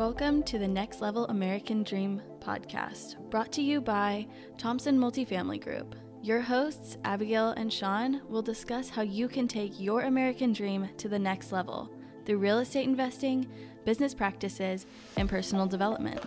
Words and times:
Welcome 0.00 0.44
to 0.44 0.58
the 0.58 0.66
Next 0.66 1.02
Level 1.02 1.26
American 1.26 1.82
Dream 1.82 2.22
podcast, 2.40 3.16
brought 3.28 3.52
to 3.52 3.60
you 3.60 3.82
by 3.82 4.26
Thompson 4.56 4.98
Multifamily 4.98 5.62
Group. 5.62 5.94
Your 6.22 6.40
hosts, 6.40 6.96
Abigail 7.04 7.50
and 7.50 7.70
Sean, 7.70 8.22
will 8.26 8.40
discuss 8.40 8.88
how 8.88 9.02
you 9.02 9.28
can 9.28 9.46
take 9.46 9.78
your 9.78 10.04
American 10.04 10.54
dream 10.54 10.88
to 10.96 11.10
the 11.10 11.18
next 11.18 11.52
level 11.52 11.90
through 12.24 12.38
real 12.38 12.60
estate 12.60 12.86
investing, 12.86 13.46
business 13.84 14.14
practices, 14.14 14.86
and 15.18 15.28
personal 15.28 15.66
development. 15.66 16.24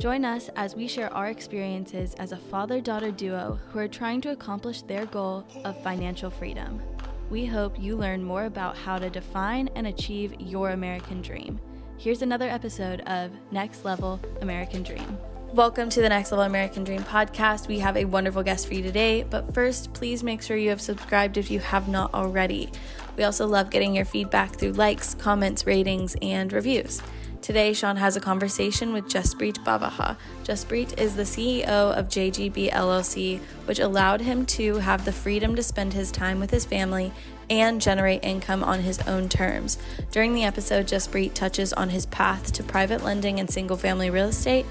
Join 0.00 0.24
us 0.24 0.50
as 0.56 0.74
we 0.74 0.88
share 0.88 1.14
our 1.14 1.28
experiences 1.28 2.14
as 2.14 2.32
a 2.32 2.36
father 2.36 2.80
daughter 2.80 3.12
duo 3.12 3.60
who 3.70 3.78
are 3.78 3.86
trying 3.86 4.20
to 4.22 4.32
accomplish 4.32 4.82
their 4.82 5.06
goal 5.06 5.46
of 5.64 5.80
financial 5.84 6.30
freedom. 6.30 6.82
We 7.30 7.46
hope 7.46 7.78
you 7.78 7.94
learn 7.94 8.24
more 8.24 8.46
about 8.46 8.76
how 8.76 8.98
to 8.98 9.08
define 9.08 9.68
and 9.76 9.86
achieve 9.86 10.34
your 10.40 10.70
American 10.70 11.22
dream. 11.22 11.60
Here's 12.02 12.20
another 12.20 12.48
episode 12.48 13.00
of 13.02 13.30
Next 13.52 13.84
Level 13.84 14.20
American 14.40 14.82
Dream. 14.82 15.16
Welcome 15.52 15.88
to 15.90 16.00
the 16.00 16.08
Next 16.08 16.32
Level 16.32 16.44
American 16.44 16.82
Dream 16.82 17.04
podcast. 17.04 17.68
We 17.68 17.78
have 17.78 17.96
a 17.96 18.06
wonderful 18.06 18.42
guest 18.42 18.66
for 18.66 18.74
you 18.74 18.82
today, 18.82 19.22
but 19.22 19.54
first, 19.54 19.92
please 19.92 20.24
make 20.24 20.42
sure 20.42 20.56
you 20.56 20.70
have 20.70 20.80
subscribed 20.80 21.36
if 21.36 21.48
you 21.48 21.60
have 21.60 21.86
not 21.86 22.12
already. 22.12 22.72
We 23.16 23.22
also 23.22 23.46
love 23.46 23.70
getting 23.70 23.94
your 23.94 24.04
feedback 24.04 24.56
through 24.56 24.72
likes, 24.72 25.14
comments, 25.14 25.64
ratings, 25.64 26.16
and 26.20 26.52
reviews. 26.52 27.00
Today, 27.42 27.72
Sean 27.72 27.96
has 27.96 28.14
a 28.14 28.20
conversation 28.20 28.92
with 28.92 29.08
Jaspreet 29.08 29.64
Bawa. 29.64 30.16
Jaspreet 30.44 30.96
is 30.96 31.16
the 31.16 31.24
CEO 31.24 31.66
of 31.66 32.08
JGB 32.08 32.70
LLC, 32.70 33.40
which 33.64 33.80
allowed 33.80 34.20
him 34.20 34.46
to 34.46 34.76
have 34.76 35.04
the 35.04 35.12
freedom 35.12 35.56
to 35.56 35.62
spend 35.64 35.92
his 35.92 36.12
time 36.12 36.38
with 36.38 36.52
his 36.52 36.64
family 36.64 37.12
and 37.50 37.80
generate 37.80 38.22
income 38.22 38.62
on 38.62 38.78
his 38.78 39.00
own 39.08 39.28
terms. 39.28 39.76
During 40.12 40.34
the 40.34 40.44
episode, 40.44 40.86
Jaspreet 40.86 41.34
touches 41.34 41.72
on 41.72 41.88
his 41.88 42.06
path 42.06 42.52
to 42.52 42.62
private 42.62 43.02
lending 43.02 43.40
and 43.40 43.50
single 43.50 43.76
family 43.76 44.08
real 44.08 44.28
estate, 44.28 44.66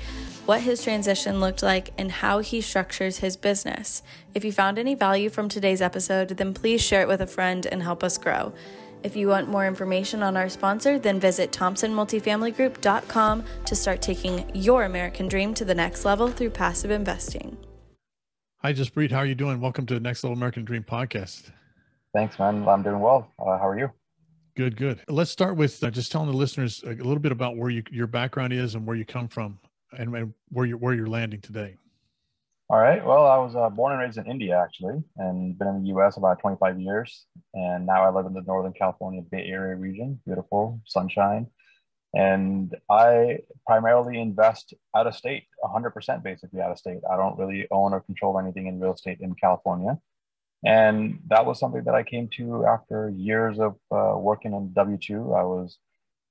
what 0.45 0.61
his 0.61 0.81
transition 0.81 1.41
looked 1.41 1.61
like, 1.61 1.91
and 1.97 2.09
how 2.09 2.39
he 2.39 2.61
structures 2.61 3.17
his 3.17 3.35
business. 3.35 4.01
If 4.33 4.45
you 4.45 4.53
found 4.53 4.79
any 4.79 4.95
value 4.95 5.29
from 5.29 5.49
today's 5.49 5.81
episode, 5.81 6.29
then 6.29 6.53
please 6.53 6.81
share 6.81 7.01
it 7.01 7.09
with 7.09 7.19
a 7.19 7.27
friend 7.27 7.65
and 7.65 7.83
help 7.83 8.01
us 8.01 8.17
grow. 8.17 8.53
If 9.03 9.15
you 9.15 9.29
want 9.29 9.47
more 9.47 9.65
information 9.65 10.21
on 10.21 10.37
our 10.37 10.47
sponsor, 10.47 10.99
then 10.99 11.19
visit 11.19 11.51
thompsonmultifamilygroup.com 11.51 13.43
to 13.65 13.75
start 13.75 14.01
taking 14.01 14.49
your 14.53 14.83
American 14.83 15.27
dream 15.27 15.55
to 15.55 15.65
the 15.65 15.73
next 15.73 16.05
level 16.05 16.27
through 16.27 16.51
passive 16.51 16.91
investing. 16.91 17.57
Hi, 18.57 18.73
Jaspreet. 18.73 19.09
How 19.09 19.19
are 19.19 19.25
you 19.25 19.33
doing? 19.33 19.59
Welcome 19.59 19.87
to 19.87 19.95
the 19.95 19.99
Next 19.99 20.23
Level 20.23 20.37
American 20.37 20.63
Dream 20.63 20.83
podcast. 20.83 21.49
Thanks, 22.13 22.37
man. 22.37 22.67
I'm 22.67 22.83
doing 22.83 22.99
well. 22.99 23.31
Uh, 23.39 23.57
how 23.57 23.67
are 23.67 23.79
you? 23.79 23.89
Good, 24.55 24.77
good. 24.77 25.01
Let's 25.07 25.31
start 25.31 25.55
with 25.55 25.83
uh, 25.83 25.89
just 25.89 26.11
telling 26.11 26.29
the 26.29 26.37
listeners 26.37 26.83
a 26.85 26.89
little 26.89 27.17
bit 27.17 27.31
about 27.31 27.57
where 27.57 27.71
you, 27.71 27.81
your 27.89 28.05
background 28.05 28.53
is 28.53 28.75
and 28.75 28.85
where 28.85 28.95
you 28.95 29.05
come 29.05 29.27
from 29.27 29.57
and, 29.97 30.15
and 30.15 30.33
where 30.49 30.67
you're 30.67 30.77
where 30.77 30.93
you're 30.93 31.07
landing 31.07 31.41
today. 31.41 31.75
All 32.71 32.79
right. 32.79 33.05
Well, 33.05 33.25
I 33.25 33.35
was 33.35 33.53
uh, 33.53 33.67
born 33.67 33.91
and 33.91 33.99
raised 33.99 34.17
in 34.17 34.25
India 34.27 34.57
actually, 34.57 35.03
and 35.17 35.59
been 35.59 35.67
in 35.67 35.81
the 35.81 35.89
U.S. 35.89 36.15
about 36.15 36.39
25 36.39 36.79
years, 36.79 37.25
and 37.53 37.85
now 37.85 38.01
I 38.01 38.09
live 38.11 38.25
in 38.25 38.33
the 38.33 38.43
Northern 38.43 38.71
California 38.71 39.21
Bay 39.29 39.43
Area 39.45 39.75
region. 39.75 40.21
Beautiful 40.25 40.79
sunshine, 40.85 41.47
and 42.13 42.73
I 42.89 43.39
primarily 43.67 44.21
invest 44.21 44.73
out 44.95 45.05
of 45.05 45.15
state, 45.15 45.47
100% 45.61 46.23
basically 46.23 46.61
out 46.61 46.71
of 46.71 46.77
state. 46.77 47.01
I 47.11 47.17
don't 47.17 47.37
really 47.37 47.67
own 47.71 47.91
or 47.91 47.99
control 47.99 48.39
anything 48.39 48.67
in 48.67 48.79
real 48.79 48.93
estate 48.93 49.17
in 49.19 49.35
California, 49.35 49.99
and 50.65 51.19
that 51.27 51.45
was 51.45 51.59
something 51.59 51.83
that 51.83 51.93
I 51.93 52.03
came 52.03 52.29
to 52.37 52.65
after 52.65 53.09
years 53.09 53.59
of 53.59 53.75
uh, 53.91 54.17
working 54.17 54.53
in 54.53 54.69
W2. 54.69 55.37
I 55.37 55.43
was 55.43 55.77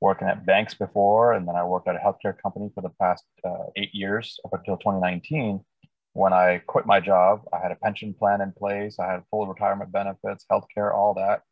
working 0.01 0.27
at 0.27 0.47
banks 0.47 0.73
before, 0.73 1.35
and 1.35 1.47
then 1.47 1.55
I 1.55 1.65
worked 1.65 1.87
at 1.87 1.97
a 1.97 1.99
healthcare 1.99 2.35
company 2.43 2.71
for 2.75 2.81
the 2.81 2.95
past 2.99 3.25
uh, 3.45 3.67
eight 3.77 3.95
years 3.95 4.41
up 4.47 4.55
until 4.55 4.79
2019 4.79 5.63
when 6.12 6.33
I 6.33 6.58
quit 6.66 6.86
my 6.86 7.00
job, 7.00 7.42
I 7.53 7.58
had 7.58 7.70
a 7.70 7.77
pension 7.77 8.14
plan 8.14 8.41
in 8.41 8.53
place, 8.53 8.98
I 8.98 9.10
had 9.10 9.22
full 9.31 9.47
retirement 9.47 9.93
benefits, 9.93 10.44
healthcare, 10.50 10.93
all 10.93 11.15
that, 11.15 11.43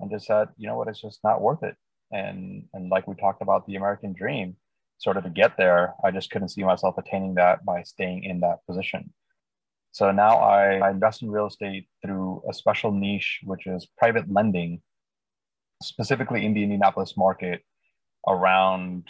and 0.00 0.10
just 0.10 0.26
said, 0.26 0.48
you 0.56 0.66
know 0.66 0.76
what, 0.76 0.88
it's 0.88 1.00
just 1.00 1.20
not 1.22 1.40
worth 1.40 1.62
it. 1.62 1.76
And 2.10 2.64
and 2.74 2.90
like 2.90 3.06
we 3.06 3.14
talked 3.14 3.42
about 3.42 3.66
the 3.66 3.76
American 3.76 4.12
dream, 4.12 4.56
sort 4.98 5.16
of 5.16 5.24
to 5.24 5.30
get 5.30 5.56
there, 5.56 5.94
I 6.04 6.10
just 6.10 6.30
couldn't 6.30 6.50
see 6.50 6.64
myself 6.64 6.98
attaining 6.98 7.34
that 7.34 7.64
by 7.64 7.82
staying 7.82 8.24
in 8.24 8.40
that 8.40 8.58
position. 8.66 9.12
So 9.92 10.10
now 10.10 10.38
I, 10.38 10.78
I 10.78 10.90
invest 10.90 11.22
in 11.22 11.30
real 11.30 11.46
estate 11.46 11.86
through 12.04 12.42
a 12.48 12.54
special 12.54 12.92
niche, 12.92 13.40
which 13.44 13.66
is 13.66 13.86
private 13.98 14.30
lending, 14.30 14.80
specifically 15.82 16.44
in 16.46 16.54
the 16.54 16.62
Indianapolis 16.62 17.14
market 17.16 17.62
around 18.26 19.04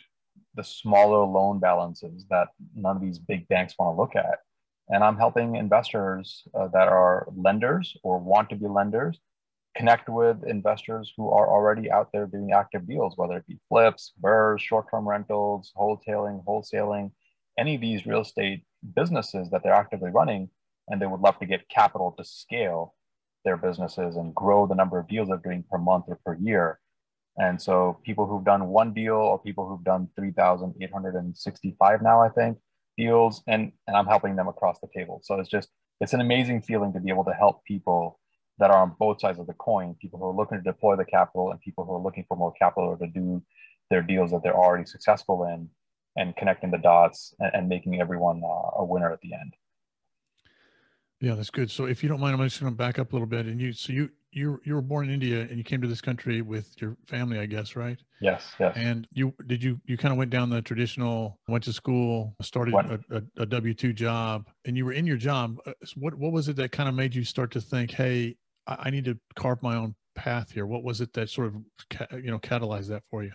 the 0.55 0.65
smaller 0.65 1.25
loan 1.25 1.61
balances 1.61 2.27
that 2.31 2.49
none 2.75 2.97
of 2.97 3.03
these 3.03 3.19
big 3.19 3.49
banks 3.49 3.75
want 3.79 3.95
to 3.95 4.01
look 4.01 4.17
at 4.17 4.41
and 4.93 5.03
I'm 5.03 5.17
helping 5.17 5.57
investors 5.57 6.45
uh, 6.55 6.69
that 6.69 6.87
are 6.87 7.27
lenders 7.35 7.97
or 8.05 8.19
want 8.19 8.51
to 8.51 8.57
be 8.57 8.69
lenders 8.69 9.19
connect 9.75 10.09
with 10.09 10.37
investors 10.47 11.13
who 11.17 11.31
are 11.31 11.49
already 11.49 11.91
out 11.91 12.11
there 12.13 12.27
doing 12.27 12.53
active 12.53 12.87
deals, 12.87 13.15
whether 13.17 13.39
it 13.39 13.47
be 13.47 13.59
flips, 13.69 14.13
BRRRRs, 14.23 14.61
short-term 14.61 15.09
rentals, 15.09 15.73
wholesaling, 15.77 16.45
wholesaling, 16.45 17.11
any 17.59 17.77
of 17.77 17.81
these 17.81 18.07
real 18.07 18.21
estate 18.21 18.65
businesses 18.95 19.49
that 19.51 19.63
they're 19.63 19.73
actively 19.73 20.11
running, 20.11 20.51
and 20.89 21.01
they 21.01 21.07
would 21.07 21.21
love 21.21 21.39
to 21.39 21.47
get 21.47 21.69
capital 21.71 22.13
to 22.19 22.25
scale 22.25 22.95
their 23.45 23.57
businesses 23.57 24.17
and 24.17 24.35
grow 24.35 24.67
the 24.67 24.75
number 24.75 24.99
of 24.99 25.09
deals 25.09 25.29
they're 25.29 25.39
doing 25.39 25.65
per 25.71 25.79
month 25.79 26.05
or 26.09 26.19
per 26.25 26.35
year. 26.35 26.79
And 27.39 27.61
so 27.61 27.99
people 28.05 28.27
who've 28.27 28.45
done 28.45 28.67
one 28.67 28.93
deal 28.93 29.15
or 29.15 29.39
people 29.39 29.67
who've 29.67 29.83
done 29.83 30.09
3,865 30.17 32.03
now, 32.03 32.21
I 32.21 32.29
think, 32.29 32.59
deals 33.03 33.43
and 33.47 33.73
and 33.87 33.97
i'm 33.97 34.07
helping 34.07 34.37
them 34.37 34.49
across 34.49 34.79
the 34.81 34.89
table. 34.97 35.21
So 35.23 35.41
it's 35.41 35.51
just 35.57 35.69
it's 36.01 36.15
an 36.15 36.21
amazing 36.21 36.63
feeling 36.63 36.93
to 36.93 37.01
be 37.01 37.11
able 37.11 37.25
to 37.25 37.33
help 37.33 37.65
people 37.65 38.19
that 38.59 38.71
are 38.71 38.83
on 38.83 38.95
both 38.99 39.21
sides 39.21 39.39
of 39.39 39.47
the 39.47 39.55
coin 39.55 39.95
people 40.01 40.19
who 40.19 40.27
are 40.27 40.39
looking 40.41 40.59
to 40.59 40.65
deploy 40.65 40.95
the 40.97 41.05
capital 41.05 41.51
and 41.51 41.61
people 41.61 41.85
who 41.85 41.95
are 41.95 42.05
looking 42.07 42.25
for 42.29 42.37
more 42.37 42.53
capital 42.53 42.97
to 42.97 43.07
do 43.07 43.43
their 43.91 44.03
deals 44.03 44.31
that 44.31 44.43
they're 44.43 44.63
already 44.65 44.85
successful 44.85 45.45
in 45.53 45.69
and 46.17 46.37
connecting 46.37 46.71
the 46.71 46.79
dots 46.79 47.35
and, 47.41 47.51
and 47.55 47.69
making 47.69 48.01
everyone 48.01 48.43
uh, 48.45 48.83
a 48.83 48.85
winner 48.85 49.11
at 49.13 49.21
the 49.21 49.33
end. 49.33 49.55
Yeah 51.21 51.35
that's 51.35 51.51
good. 51.51 51.71
So 51.71 51.87
if 51.87 52.03
you 52.03 52.09
don't 52.09 52.21
mind 52.21 52.35
i'm 52.35 52.49
just 52.49 52.61
going 52.61 52.73
to 52.73 52.77
back 52.77 52.99
up 52.99 53.13
a 53.13 53.15
little 53.15 53.33
bit 53.37 53.47
and 53.47 53.61
you 53.61 53.73
so 53.73 53.93
you 53.93 54.11
you 54.33 54.61
you 54.65 54.75
were 54.75 54.83
born 54.83 55.07
in 55.07 55.15
India 55.15 55.43
and 55.43 55.59
you 55.59 55.65
came 55.65 55.81
to 55.83 55.89
this 55.89 56.01
country 56.01 56.43
with 56.43 56.81
your 56.81 56.97
family, 57.07 57.39
I 57.39 57.47
guess, 57.47 57.77
right? 57.77 57.99
Yes, 58.21 58.53
yes. 58.59 58.73
And 58.77 59.07
you 59.13 59.35
did 59.47 59.63
you 59.63 59.81
you 59.85 59.97
kind 59.97 60.13
of 60.13 60.19
went 60.19 60.31
down 60.31 60.51
the 60.51 60.63
traditional, 60.63 61.39
went 61.49 61.65
to 61.65 61.73
school, 61.73 62.35
started 62.41 62.75
a, 62.75 63.01
a, 63.11 63.23
a 63.43 63.47
W 63.47 63.75
two 63.75 63.93
job, 63.93 64.49
and 64.65 64.77
you 64.77 64.85
were 64.85 64.93
in 64.93 65.07
your 65.07 65.17
job. 65.19 65.59
Uh, 65.67 65.73
what 65.97 66.15
what 66.15 66.33
was 66.33 66.49
it 66.49 66.57
that 66.57 66.73
kind 66.73 66.89
of 66.89 66.95
made 66.95 67.15
you 67.15 67.25
start 67.25 67.51
to 67.53 67.61
think, 67.61 67.91
hey, 67.91 68.37
I, 68.67 68.77
I 68.85 68.91
need 68.91 69.05
to 69.05 69.19
carve 69.37 69.63
my 69.63 69.77
own 69.77 69.95
path 70.15 70.51
here? 70.51 70.67
What 70.67 70.83
was 70.83 71.01
it 71.01 71.13
that 71.13 71.29
sort 71.31 71.49
of 71.49 71.55
you 72.15 72.31
know 72.31 72.39
catalyzed 72.39 72.89
that 72.89 73.03
for 73.11 73.23
you? 73.23 73.33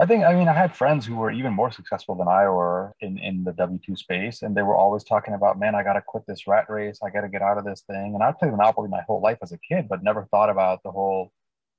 I 0.00 0.06
think, 0.06 0.24
I 0.24 0.32
mean, 0.32 0.46
I 0.46 0.52
had 0.52 0.76
friends 0.76 1.04
who 1.04 1.16
were 1.16 1.32
even 1.32 1.52
more 1.52 1.72
successful 1.72 2.14
than 2.14 2.28
I 2.28 2.48
were 2.48 2.94
in, 3.00 3.18
in 3.18 3.42
the 3.42 3.52
W 3.52 3.80
2 3.84 3.96
space. 3.96 4.42
And 4.42 4.56
they 4.56 4.62
were 4.62 4.76
always 4.76 5.02
talking 5.02 5.34
about, 5.34 5.58
man, 5.58 5.74
I 5.74 5.82
got 5.82 5.94
to 5.94 6.02
quit 6.02 6.22
this 6.24 6.46
rat 6.46 6.70
race. 6.70 7.00
I 7.02 7.10
got 7.10 7.22
to 7.22 7.28
get 7.28 7.42
out 7.42 7.58
of 7.58 7.64
this 7.64 7.80
thing. 7.80 8.14
And 8.14 8.22
I 8.22 8.30
played 8.30 8.52
Monopoly 8.52 8.88
my 8.88 9.00
whole 9.02 9.20
life 9.20 9.38
as 9.42 9.50
a 9.50 9.58
kid, 9.58 9.88
but 9.88 10.04
never 10.04 10.24
thought 10.30 10.50
about 10.50 10.84
the 10.84 10.92
whole, 10.92 11.32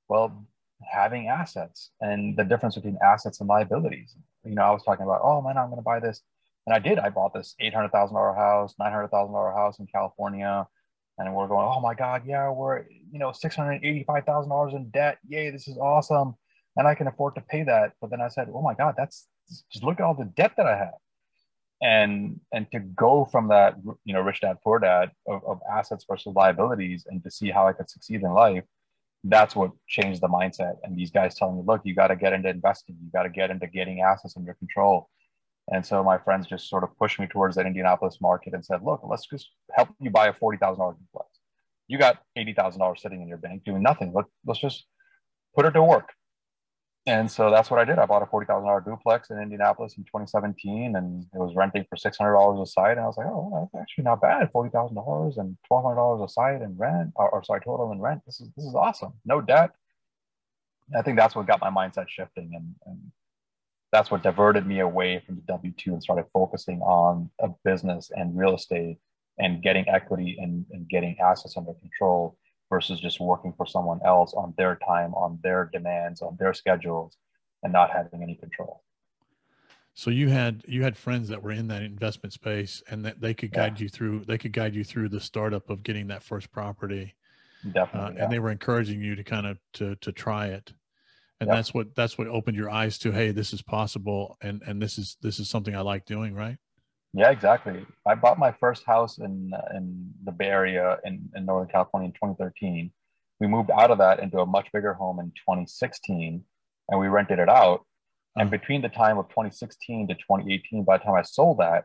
well, 0.08 0.46
having 0.82 1.28
assets 1.28 1.92
and 2.02 2.36
the 2.36 2.44
difference 2.44 2.74
between 2.74 2.98
assets 3.02 3.40
and 3.40 3.48
liabilities. 3.48 4.14
You 4.44 4.54
know, 4.54 4.62
I 4.64 4.70
was 4.70 4.82
talking 4.84 5.04
about, 5.04 5.22
oh 5.24 5.40
man, 5.40 5.56
I'm 5.56 5.68
going 5.68 5.78
to 5.78 5.82
buy 5.82 6.00
this. 6.00 6.20
And 6.66 6.74
I 6.74 6.78
did. 6.78 6.98
I 6.98 7.08
bought 7.08 7.32
this 7.32 7.54
$800,000 7.62 8.36
house, 8.36 8.74
$900,000 8.78 9.54
house 9.54 9.78
in 9.78 9.86
California. 9.86 10.66
And 11.16 11.34
we're 11.34 11.48
going, 11.48 11.66
oh 11.66 11.80
my 11.80 11.94
God, 11.94 12.22
yeah, 12.26 12.50
we're, 12.50 12.84
you 13.10 13.18
know, 13.18 13.30
$685,000 13.30 14.76
in 14.76 14.90
debt. 14.90 15.18
Yay, 15.26 15.48
this 15.48 15.68
is 15.68 15.78
awesome 15.78 16.34
and 16.76 16.86
I 16.86 16.94
can 16.94 17.06
afford 17.06 17.34
to 17.34 17.40
pay 17.40 17.62
that. 17.64 17.92
But 18.00 18.10
then 18.10 18.20
I 18.20 18.28
said, 18.28 18.48
oh 18.52 18.62
my 18.62 18.74
God, 18.74 18.94
that's 18.96 19.26
just 19.70 19.84
look 19.84 20.00
at 20.00 20.04
all 20.04 20.14
the 20.14 20.24
debt 20.24 20.52
that 20.56 20.66
I 20.66 20.76
have. 20.76 20.94
And 21.82 22.40
and 22.52 22.70
to 22.72 22.80
go 22.80 23.24
from 23.24 23.48
that, 23.48 23.76
you 24.04 24.12
know, 24.12 24.20
rich 24.20 24.42
dad, 24.42 24.58
poor 24.62 24.78
dad 24.78 25.10
of, 25.26 25.42
of 25.46 25.60
assets 25.70 26.04
versus 26.08 26.34
liabilities 26.34 27.06
and 27.08 27.22
to 27.24 27.30
see 27.30 27.50
how 27.50 27.66
I 27.66 27.72
could 27.72 27.88
succeed 27.88 28.22
in 28.22 28.32
life, 28.32 28.64
that's 29.24 29.56
what 29.56 29.72
changed 29.88 30.20
the 30.20 30.28
mindset. 30.28 30.76
And 30.82 30.96
these 30.96 31.10
guys 31.10 31.34
telling 31.34 31.56
me, 31.56 31.62
look, 31.66 31.80
you 31.84 31.94
got 31.94 32.08
to 32.08 32.16
get 32.16 32.34
into 32.34 32.50
investing, 32.50 32.96
you 33.02 33.10
got 33.10 33.22
to 33.22 33.30
get 33.30 33.50
into 33.50 33.66
getting 33.66 34.02
assets 34.02 34.36
under 34.36 34.54
control. 34.54 35.08
And 35.72 35.84
so 35.86 36.02
my 36.02 36.18
friends 36.18 36.46
just 36.46 36.68
sort 36.68 36.84
of 36.84 36.96
pushed 36.98 37.18
me 37.20 37.26
towards 37.26 37.56
that 37.56 37.66
Indianapolis 37.66 38.18
market 38.20 38.54
and 38.54 38.64
said, 38.64 38.82
look, 38.82 39.00
let's 39.04 39.26
just 39.26 39.50
help 39.72 39.88
you 40.00 40.10
buy 40.10 40.28
a 40.28 40.32
$40,000 40.32 40.58
duplex. 40.98 41.28
You 41.86 41.96
got 41.96 42.18
$80,000 42.36 42.98
sitting 42.98 43.22
in 43.22 43.28
your 43.28 43.38
bank 43.38 43.64
doing 43.64 43.82
nothing. 43.82 44.12
Let, 44.12 44.24
let's 44.44 44.60
just 44.60 44.84
put 45.54 45.66
it 45.66 45.72
to 45.72 45.82
work 45.82 46.12
and 47.06 47.30
so 47.30 47.50
that's 47.50 47.70
what 47.70 47.80
I 47.80 47.84
did. 47.84 47.98
I 47.98 48.06
bought 48.06 48.22
a 48.22 48.26
forty 48.26 48.46
thousand 48.46 48.66
dollar 48.66 48.80
duplex 48.80 49.30
in 49.30 49.38
Indianapolis 49.38 49.94
in 49.96 50.04
2017, 50.04 50.96
and 50.96 51.24
it 51.32 51.38
was 51.38 51.54
renting 51.56 51.84
for 51.88 51.96
six 51.96 52.18
hundred 52.18 52.34
dollars 52.34 52.68
a 52.68 52.70
site. 52.70 52.92
And 52.92 53.00
I 53.00 53.06
was 53.06 53.16
like, 53.16 53.26
oh, 53.26 53.68
that's 53.72 53.82
actually 53.82 54.04
not 54.04 54.20
bad. 54.20 54.50
Forty 54.52 54.70
thousand 54.70 54.96
dollars 54.96 55.38
and 55.38 55.56
twelve 55.66 55.84
hundred 55.84 55.96
dollars 55.96 56.30
a 56.30 56.32
site 56.32 56.62
and 56.62 56.78
rent, 56.78 57.12
or, 57.16 57.30
or, 57.30 57.44
sorry, 57.44 57.60
total 57.60 57.90
and 57.92 58.02
rent. 58.02 58.22
This 58.26 58.40
is 58.40 58.50
this 58.56 58.66
is 58.66 58.74
awesome. 58.74 59.14
No 59.24 59.40
debt. 59.40 59.70
I 60.96 61.02
think 61.02 61.16
that's 61.16 61.34
what 61.34 61.46
got 61.46 61.60
my 61.60 61.70
mindset 61.70 62.08
shifting, 62.08 62.50
and, 62.54 62.74
and 62.84 63.12
that's 63.92 64.10
what 64.10 64.22
diverted 64.22 64.66
me 64.66 64.80
away 64.80 65.22
from 65.24 65.36
the 65.36 65.42
W 65.42 65.72
2 65.76 65.92
and 65.92 66.02
started 66.02 66.26
focusing 66.32 66.80
on 66.80 67.30
a 67.40 67.48
business 67.64 68.10
and 68.14 68.36
real 68.36 68.54
estate 68.54 68.98
and 69.38 69.62
getting 69.62 69.88
equity 69.88 70.36
and, 70.40 70.64
and 70.70 70.88
getting 70.88 71.18
assets 71.18 71.56
under 71.56 71.72
control 71.74 72.36
versus 72.70 73.00
just 73.00 73.20
working 73.20 73.52
for 73.52 73.66
someone 73.66 74.00
else 74.04 74.32
on 74.32 74.54
their 74.56 74.76
time, 74.76 75.14
on 75.14 75.38
their 75.42 75.68
demands, 75.72 76.22
on 76.22 76.36
their 76.38 76.54
schedules, 76.54 77.16
and 77.62 77.72
not 77.72 77.90
having 77.90 78.22
any 78.22 78.36
control. 78.36 78.82
So 79.94 80.10
you 80.10 80.28
had 80.28 80.64
you 80.66 80.82
had 80.82 80.96
friends 80.96 81.28
that 81.28 81.42
were 81.42 81.50
in 81.50 81.68
that 81.68 81.82
investment 81.82 82.32
space, 82.32 82.82
and 82.88 83.04
that 83.04 83.20
they 83.20 83.34
could 83.34 83.52
guide 83.52 83.78
yeah. 83.78 83.84
you 83.84 83.88
through. 83.88 84.24
They 84.24 84.38
could 84.38 84.52
guide 84.52 84.74
you 84.74 84.84
through 84.84 85.10
the 85.10 85.20
startup 85.20 85.68
of 85.68 85.82
getting 85.82 86.06
that 86.06 86.22
first 86.22 86.50
property. 86.52 87.14
Definitely, 87.72 88.00
uh, 88.00 88.12
yeah. 88.12 88.24
and 88.24 88.32
they 88.32 88.38
were 88.38 88.50
encouraging 88.50 89.02
you 89.02 89.14
to 89.16 89.24
kind 89.24 89.46
of 89.46 89.58
to 89.74 89.96
to 89.96 90.12
try 90.12 90.46
it 90.46 90.72
and 91.40 91.50
that's 91.50 91.72
what 91.72 91.94
that's 91.94 92.18
what 92.18 92.28
opened 92.28 92.56
your 92.56 92.70
eyes 92.70 92.98
to 92.98 93.10
hey 93.10 93.30
this 93.32 93.52
is 93.52 93.62
possible 93.62 94.36
and 94.42 94.62
and 94.66 94.80
this 94.80 94.98
is 94.98 95.16
this 95.22 95.38
is 95.38 95.48
something 95.48 95.74
i 95.74 95.80
like 95.80 96.04
doing 96.04 96.34
right 96.34 96.58
yeah 97.12 97.30
exactly. 97.30 97.86
I 98.06 98.14
bought 98.14 98.38
my 98.38 98.52
first 98.52 98.84
house 98.84 99.18
in 99.18 99.52
in 99.74 100.10
the 100.24 100.32
bay 100.32 100.46
area 100.46 100.98
in, 101.04 101.30
in 101.34 101.46
northern 101.46 101.70
california 101.70 102.06
in 102.06 102.12
2013 102.12 102.92
we 103.40 103.46
moved 103.46 103.70
out 103.70 103.90
of 103.90 103.98
that 103.98 104.20
into 104.20 104.38
a 104.38 104.46
much 104.46 104.70
bigger 104.72 104.92
home 104.92 105.18
in 105.18 105.30
2016 105.30 106.44
and 106.88 107.00
we 107.00 107.08
rented 107.08 107.38
it 107.38 107.48
out. 107.48 107.86
And 108.36 108.46
uh-huh. 108.46 108.58
between 108.58 108.82
the 108.82 108.88
time 108.88 109.18
of 109.18 109.28
2016 109.30 110.08
to 110.08 110.14
2018 110.14 110.84
by 110.84 110.98
the 110.98 111.04
time 111.04 111.14
i 111.14 111.22
sold 111.22 111.58
that 111.58 111.84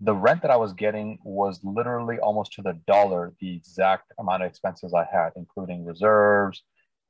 the 0.00 0.14
rent 0.14 0.42
that 0.42 0.50
i 0.50 0.56
was 0.56 0.72
getting 0.72 1.18
was 1.24 1.58
literally 1.64 2.18
almost 2.18 2.52
to 2.52 2.62
the 2.62 2.78
dollar 2.86 3.34
the 3.40 3.56
exact 3.56 4.12
amount 4.18 4.42
of 4.42 4.48
expenses 4.48 4.94
i 4.94 5.04
had 5.12 5.30
including 5.34 5.84
reserves 5.84 6.62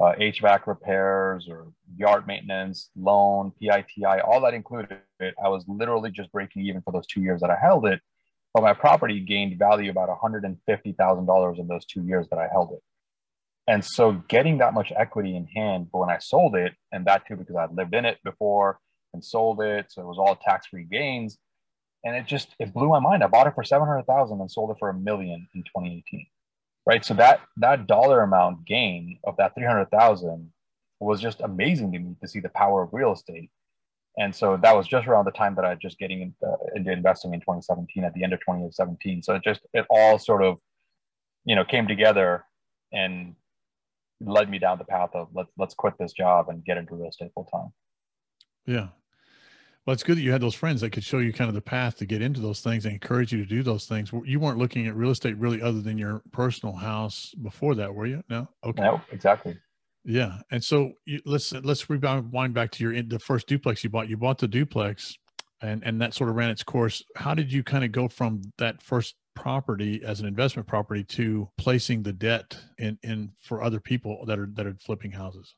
uh, 0.03 0.15
HVAC 0.17 0.67
repairs 0.67 1.47
or 1.49 1.69
yard 1.97 2.27
maintenance, 2.27 2.91
loan, 2.97 3.53
PITI, 3.61 4.21
all 4.25 4.41
that 4.41 4.53
included. 4.53 4.99
It, 5.21 5.35
I 5.43 5.49
was 5.49 5.65
literally 5.69 6.11
just 6.11 6.33
breaking 6.33 6.67
even 6.67 6.83
for 6.83 6.93
those 6.93 7.07
two 7.07 7.21
years 7.21 7.41
that 7.41 7.51
I 7.51 7.57
held 7.57 7.87
it. 7.87 8.01
But 8.53 8.65
my 8.65 8.75
property 8.75 9.21
gained 9.21 9.57
value 9.59 9.91
about 9.93 10.09
$150,000 10.09 11.59
in 11.59 11.69
those 11.69 11.87
two 11.87 12.03
years 12.03 12.27
that 12.31 12.39
I 12.41 12.49
held 12.49 12.73
it. 12.73 12.83
And 13.69 13.85
so 13.85 14.13
getting 14.27 14.59
that 14.59 14.75
much 14.75 14.93
equity 14.97 15.37
in 15.37 15.47
hand 15.47 15.87
when 15.93 16.11
I 16.11 16.19
sold 16.19 16.57
it, 16.57 16.75
and 16.91 17.07
that 17.07 17.25
too 17.25 17.37
because 17.37 17.55
I'd 17.55 17.73
lived 17.73 17.95
in 17.95 18.05
it 18.05 18.19
before 18.25 18.81
and 19.15 19.25
sold 19.25 19.63
it, 19.63 19.93
so 19.93 20.03
it 20.03 20.07
was 20.07 20.19
all 20.19 20.35
tax-free 20.35 20.89
gains. 20.91 21.39
And 22.05 22.17
it 22.17 22.27
just 22.27 22.57
it 22.59 22.75
blew 22.75 22.89
my 22.89 22.99
mind. 22.99 23.23
I 23.23 23.29
bought 23.29 23.47
it 23.47 23.55
for 23.55 23.63
700,000 23.63 24.41
and 24.41 24.51
sold 24.51 24.73
it 24.73 24.77
for 24.81 24.89
a 24.89 24.95
million 24.95 25.47
in 25.55 25.63
2018 25.63 26.27
right? 26.87 27.05
So 27.05 27.15
that 27.15 27.41
that 27.59 27.87
dollar 27.87 28.23
amount 28.23 28.65
gain 28.67 29.19
of 29.25 29.37
that 29.39 29.55
three 29.55 29.67
hundred 29.67 29.91
thousand 29.91 30.53
was 31.01 31.21
just 31.21 31.41
amazing 31.41 31.93
to 31.93 31.99
me 31.99 32.17
to 32.21 32.29
see 32.29 32.41
the 32.41 32.49
power 32.51 32.83
of 32.83 32.91
real 32.93 33.13
estate. 33.13 33.51
And 34.19 34.35
so 34.35 34.59
that 34.63 34.77
was 34.77 34.87
just 34.87 35.07
around 35.07 35.25
the 35.25 35.31
time 35.31 35.55
that 35.55 35.65
I 35.65 35.71
was 35.71 35.79
just 35.81 35.99
getting 35.99 36.21
into, 36.21 36.47
uh, 36.47 36.57
into 36.77 36.93
investing 36.93 37.33
in 37.33 37.41
2017 37.41 38.05
at 38.05 38.13
the 38.13 38.23
end 38.23 38.35
of 38.35 38.41
2017. 38.41 39.23
So 39.23 39.35
it 39.35 39.43
just 39.43 39.61
it 39.73 39.87
all 39.89 40.19
sort 40.19 40.45
of, 40.45 40.59
you 41.45 41.57
know, 41.57 41.65
came 41.65 41.89
together 41.89 42.45
and 42.93 43.35
led 44.21 44.51
me 44.51 44.59
down 44.59 44.79
the 44.79 44.85
path 44.85 45.11
of 45.15 45.29
let's 45.33 45.51
let's 45.57 45.75
quit 45.75 45.95
this 45.99 46.13
job 46.13 46.49
and 46.49 46.65
get 46.65 46.77
into 46.77 46.95
real 46.95 47.09
estate 47.09 47.31
full 47.35 47.45
time. 47.45 47.73
Yeah, 48.67 48.89
well, 49.87 49.95
it's 49.95 50.03
good 50.05 50.17
that 50.17 50.23
you 50.23 50.31
had 50.31 50.41
those 50.41 50.55
friends 50.55 50.81
that 50.81 50.91
could 50.91 51.03
show 51.03 51.19
you 51.19 51.33
kind 51.33 51.49
of 51.49 51.55
the 51.55 51.61
path 51.61 51.97
to 51.97 52.07
get 52.07 52.23
into 52.23 52.41
those 52.41 52.61
things 52.61 52.85
and 52.85 52.95
encourage 52.95 53.33
you 53.33 53.39
to 53.39 53.49
do 53.49 53.63
those 53.63 53.87
things. 53.87 54.13
You 54.25 54.39
weren't 54.39 54.59
looking 54.59 54.87
at 54.87 54.95
real 54.95 55.11
estate 55.11 55.37
really 55.39 55.61
other 55.61 55.81
than 55.81 55.99
your 55.99 56.23
personal 56.33 56.75
house 56.75 57.35
before 57.43 57.75
that, 57.75 57.93
were 57.93 58.07
you? 58.07 58.23
No. 58.29 58.49
Okay. 58.65 58.83
No, 58.83 59.01
exactly. 59.11 59.57
Yeah, 60.05 60.39
and 60.51 60.63
so 60.63 60.93
you, 61.05 61.21
let's 61.25 61.53
let's 61.53 61.89
rewind 61.89 62.55
back 62.55 62.71
to 62.73 62.85
your 62.85 63.03
the 63.03 63.19
first 63.21 63.47
duplex 63.47 63.85
you 63.85 63.91
bought. 63.91 64.09
You 64.09 64.17
bought 64.17 64.39
the 64.39 64.49
duplex, 64.49 65.17
and 65.61 65.83
and 65.85 66.01
that 66.01 66.15
sort 66.15 66.29
of 66.29 66.37
ran 66.37 66.51
its 66.51 66.65
course. 66.65 67.03
How 67.17 67.35
did 67.35 67.53
you 67.53 67.63
kind 67.63 67.85
of 67.85 67.93
go 67.93 68.09
from 68.09 68.43
that 68.59 68.83
first 68.83 69.15
property 69.35 70.03
as 70.05 70.21
an 70.21 70.27
investment 70.27 70.67
property 70.67 71.05
to 71.05 71.49
placing 71.57 72.03
the 72.03 72.13
debt 72.13 72.57
in 72.79 72.99
in 73.05 73.31
for 73.41 73.63
other 73.63 73.79
people 73.79 74.25
that 74.27 74.39
are 74.39 74.49
that 74.55 74.67
are 74.67 74.75
flipping 74.85 75.13
houses? 75.13 75.55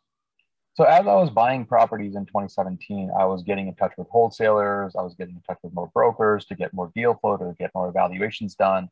So 0.75 0.83
as 0.83 1.07
I 1.07 1.15
was 1.15 1.31
buying 1.31 1.65
properties 1.65 2.17
in 2.17 2.27
2017, 2.27 3.11
I 3.17 3.25
was 3.27 3.45
getting 3.45 3.69
in 3.69 3.75
touch 3.77 3.93
with 3.97 4.09
wholesalers. 4.09 4.97
I 4.99 5.03
was 5.03 5.15
getting 5.15 5.37
in 5.37 5.43
touch 5.43 5.59
with 5.63 5.73
more 5.73 5.89
brokers 5.95 6.47
to 6.47 6.57
get 6.57 6.75
more 6.75 6.91
deal 6.97 7.15
flow, 7.15 7.37
to 7.37 7.55
get 7.61 7.71
more 7.77 7.89
evaluations 7.89 8.57
done. 8.57 8.89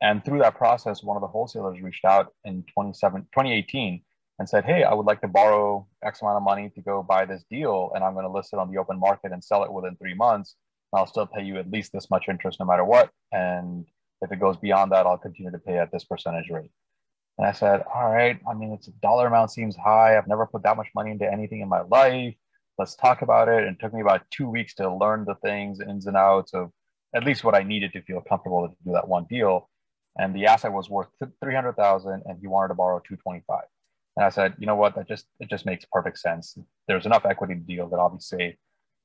And 0.00 0.24
through 0.24 0.38
that 0.38 0.56
process, 0.56 1.02
one 1.02 1.18
of 1.18 1.20
the 1.20 1.26
wholesalers 1.26 1.82
reached 1.82 2.06
out 2.06 2.32
in 2.46 2.64
2018 2.74 4.02
and 4.38 4.48
said, 4.48 4.64
Hey, 4.64 4.82
I 4.82 4.94
would 4.94 5.04
like 5.04 5.20
to 5.20 5.28
borrow 5.28 5.86
X 6.02 6.22
amount 6.22 6.38
of 6.38 6.42
money 6.42 6.70
to 6.74 6.80
go 6.80 7.02
buy 7.02 7.26
this 7.26 7.44
deal. 7.50 7.92
And 7.94 8.02
I'm 8.02 8.14
going 8.14 8.24
to 8.24 8.32
list 8.32 8.54
it 8.54 8.58
on 8.58 8.70
the 8.70 8.78
open 8.78 8.98
market 8.98 9.30
and 9.30 9.44
sell 9.44 9.62
it 9.62 9.70
within 9.70 9.96
three 9.96 10.14
months. 10.14 10.56
I'll 10.94 11.06
still 11.06 11.26
pay 11.26 11.44
you 11.44 11.58
at 11.58 11.70
least 11.70 11.92
this 11.92 12.08
much 12.10 12.30
interest 12.30 12.58
no 12.60 12.66
matter 12.66 12.84
what. 12.84 13.10
And 13.30 13.84
if 14.22 14.32
it 14.32 14.40
goes 14.40 14.56
beyond 14.56 14.92
that, 14.92 15.04
I'll 15.04 15.18
continue 15.18 15.52
to 15.52 15.58
pay 15.58 15.76
at 15.76 15.92
this 15.92 16.04
percentage 16.04 16.48
rate. 16.50 16.70
And 17.40 17.48
I 17.48 17.52
said, 17.52 17.82
all 17.94 18.12
right, 18.12 18.38
I 18.46 18.52
mean, 18.52 18.70
it's 18.72 18.88
a 18.88 18.92
dollar 19.00 19.26
amount 19.26 19.50
seems 19.50 19.74
high. 19.74 20.18
I've 20.18 20.28
never 20.28 20.44
put 20.44 20.62
that 20.64 20.76
much 20.76 20.88
money 20.94 21.10
into 21.10 21.24
anything 21.24 21.62
in 21.62 21.70
my 21.70 21.80
life. 21.80 22.34
Let's 22.76 22.94
talk 22.96 23.22
about 23.22 23.48
it. 23.48 23.64
And 23.64 23.76
it 23.76 23.80
took 23.80 23.94
me 23.94 24.02
about 24.02 24.30
two 24.30 24.46
weeks 24.46 24.74
to 24.74 24.94
learn 24.94 25.24
the 25.24 25.36
things, 25.36 25.80
ins 25.80 26.06
and 26.06 26.18
outs 26.18 26.52
of 26.52 26.70
at 27.16 27.24
least 27.24 27.42
what 27.42 27.54
I 27.54 27.62
needed 27.62 27.94
to 27.94 28.02
feel 28.02 28.20
comfortable 28.20 28.68
to 28.68 28.74
do 28.84 28.92
that 28.92 29.08
one 29.08 29.24
deal. 29.24 29.70
And 30.18 30.34
the 30.34 30.44
asset 30.44 30.70
was 30.70 30.90
worth 30.90 31.08
300,000 31.42 32.24
and 32.26 32.38
he 32.42 32.46
wanted 32.46 32.68
to 32.68 32.74
borrow 32.74 32.98
225. 32.98 33.62
And 34.18 34.26
I 34.26 34.28
said, 34.28 34.52
you 34.58 34.66
know 34.66 34.76
what, 34.76 34.94
that 34.96 35.08
just, 35.08 35.24
it 35.40 35.48
just 35.48 35.64
makes 35.64 35.86
perfect 35.90 36.18
sense. 36.18 36.58
There's 36.88 37.06
enough 37.06 37.24
equity 37.24 37.54
to 37.54 37.60
deal 37.60 37.88
that 37.88 38.22
safe. 38.22 38.56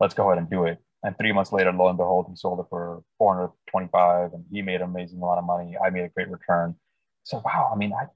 Let's 0.01 0.13
go 0.13 0.29
ahead 0.29 0.39
and 0.39 0.49
do 0.49 0.65
it. 0.65 0.79
And 1.03 1.17
three 1.17 1.31
months 1.31 1.53
later, 1.53 1.71
lo 1.71 1.87
and 1.87 1.97
behold, 1.97 2.25
he 2.29 2.35
sold 2.35 2.59
it 2.59 2.65
for 2.69 3.01
425 3.17 4.33
and 4.33 4.43
he 4.51 4.61
made 4.61 4.81
an 4.81 4.89
amazing 4.89 5.19
amount 5.19 5.39
of 5.39 5.45
money. 5.45 5.77
I 5.81 5.89
made 5.89 6.03
a 6.03 6.09
great 6.09 6.29
return. 6.29 6.75
So, 7.23 7.41
wow, 7.45 7.71
I 7.73 7.77
mean, 7.77 7.93
I, 7.93 8.07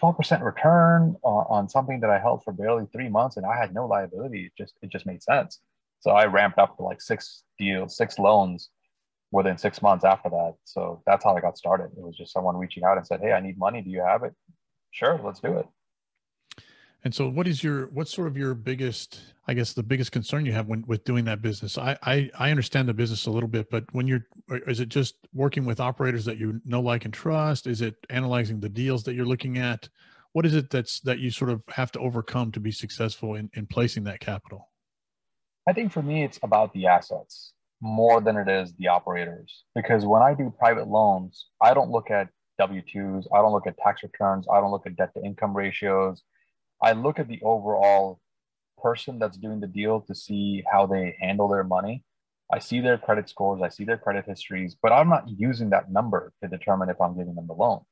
12% 0.00 0.42
return 0.42 1.16
on, 1.22 1.46
on 1.48 1.68
something 1.68 2.00
that 2.00 2.10
I 2.10 2.18
held 2.18 2.42
for 2.44 2.52
barely 2.52 2.86
three 2.92 3.08
months 3.08 3.36
and 3.36 3.46
I 3.46 3.56
had 3.56 3.74
no 3.74 3.86
liability. 3.86 4.46
It 4.46 4.52
just, 4.56 4.74
it 4.82 4.90
just 4.90 5.06
made 5.06 5.22
sense. 5.22 5.60
So 6.00 6.12
I 6.12 6.24
ramped 6.26 6.58
up 6.58 6.76
to 6.76 6.82
like 6.82 7.00
six 7.00 7.44
deals, 7.58 7.96
six 7.96 8.18
loans 8.18 8.70
within 9.32 9.58
six 9.58 9.82
months 9.82 10.04
after 10.04 10.30
that. 10.30 10.54
So 10.64 11.02
that's 11.06 11.24
how 11.24 11.36
I 11.36 11.40
got 11.40 11.58
started. 11.58 11.90
It 11.96 12.02
was 12.02 12.16
just 12.16 12.32
someone 12.32 12.56
reaching 12.56 12.84
out 12.84 12.96
and 12.96 13.06
said, 13.06 13.20
Hey, 13.20 13.32
I 13.32 13.40
need 13.40 13.58
money. 13.58 13.82
Do 13.82 13.90
you 13.90 14.00
have 14.00 14.22
it? 14.22 14.34
Sure, 14.90 15.20
let's 15.22 15.40
do 15.40 15.58
it. 15.58 15.66
And 17.04 17.14
so 17.14 17.28
what 17.28 17.48
is 17.48 17.64
your 17.64 17.86
what's 17.86 18.12
sort 18.12 18.28
of 18.28 18.36
your 18.36 18.54
biggest 18.54 19.20
I 19.46 19.54
guess 19.54 19.72
the 19.72 19.82
biggest 19.82 20.12
concern 20.12 20.46
you 20.46 20.52
have 20.52 20.66
when 20.66 20.84
with 20.86 21.04
doing 21.04 21.24
that 21.24 21.42
business? 21.42 21.78
I 21.78 21.96
I, 22.02 22.30
I 22.38 22.50
understand 22.50 22.88
the 22.88 22.94
business 22.94 23.26
a 23.26 23.30
little 23.30 23.48
bit, 23.48 23.70
but 23.70 23.84
when 23.92 24.06
you're 24.06 24.26
uh, 24.50 24.58
is 24.66 24.80
it 24.80 24.88
just 24.88 25.16
working 25.32 25.64
with 25.64 25.80
operators 25.80 26.24
that 26.26 26.38
you 26.38 26.60
know 26.64 26.80
like 26.80 27.04
and 27.04 27.14
trust? 27.14 27.66
Is 27.66 27.80
it 27.80 27.94
analyzing 28.10 28.60
the 28.60 28.68
deals 28.68 29.02
that 29.04 29.14
you're 29.14 29.26
looking 29.26 29.58
at? 29.58 29.88
What 30.32 30.46
is 30.46 30.54
it 30.54 30.70
that's 30.70 31.00
that 31.00 31.18
you 31.18 31.30
sort 31.30 31.50
of 31.50 31.62
have 31.68 31.90
to 31.92 31.98
overcome 32.00 32.52
to 32.52 32.60
be 32.60 32.70
successful 32.70 33.34
in, 33.34 33.50
in 33.54 33.66
placing 33.66 34.04
that 34.04 34.20
capital? 34.20 34.68
I 35.68 35.72
think 35.72 35.92
for 35.92 36.02
me 36.02 36.24
it's 36.24 36.38
about 36.42 36.72
the 36.72 36.86
assets 36.86 37.52
more 37.80 38.20
than 38.20 38.36
it 38.36 38.48
is 38.48 38.72
the 38.74 38.88
operators. 38.88 39.64
Because 39.74 40.04
when 40.04 40.22
I 40.22 40.34
do 40.34 40.52
private 40.58 40.88
loans, 40.88 41.46
I 41.60 41.74
don't 41.74 41.90
look 41.90 42.10
at 42.10 42.28
W2s, 42.60 43.26
I 43.32 43.38
don't 43.38 43.52
look 43.52 43.66
at 43.66 43.78
tax 43.78 44.02
returns, 44.02 44.46
I 44.52 44.60
don't 44.60 44.70
look 44.70 44.86
at 44.86 44.96
debt 44.96 45.14
to 45.14 45.22
income 45.24 45.56
ratios. 45.56 46.22
I 46.82 46.92
look 46.92 47.18
at 47.18 47.28
the 47.28 47.40
overall 47.42 48.20
person 48.82 49.18
that's 49.18 49.36
doing 49.36 49.60
the 49.60 49.66
deal 49.66 50.00
to 50.02 50.14
see 50.14 50.64
how 50.70 50.86
they 50.86 51.16
handle 51.20 51.48
their 51.48 51.64
money. 51.64 52.04
I 52.52 52.58
see 52.58 52.80
their 52.80 52.98
credit 52.98 53.28
scores, 53.28 53.62
I 53.62 53.68
see 53.68 53.84
their 53.84 53.98
credit 53.98 54.24
histories, 54.26 54.76
but 54.80 54.92
I'm 54.92 55.08
not 55.08 55.28
using 55.28 55.70
that 55.70 55.92
number 55.92 56.32
to 56.42 56.48
determine 56.48 56.88
if 56.88 57.00
I'm 57.00 57.16
giving 57.16 57.34
them 57.34 57.46
the 57.46 57.54
loan. 57.54 57.82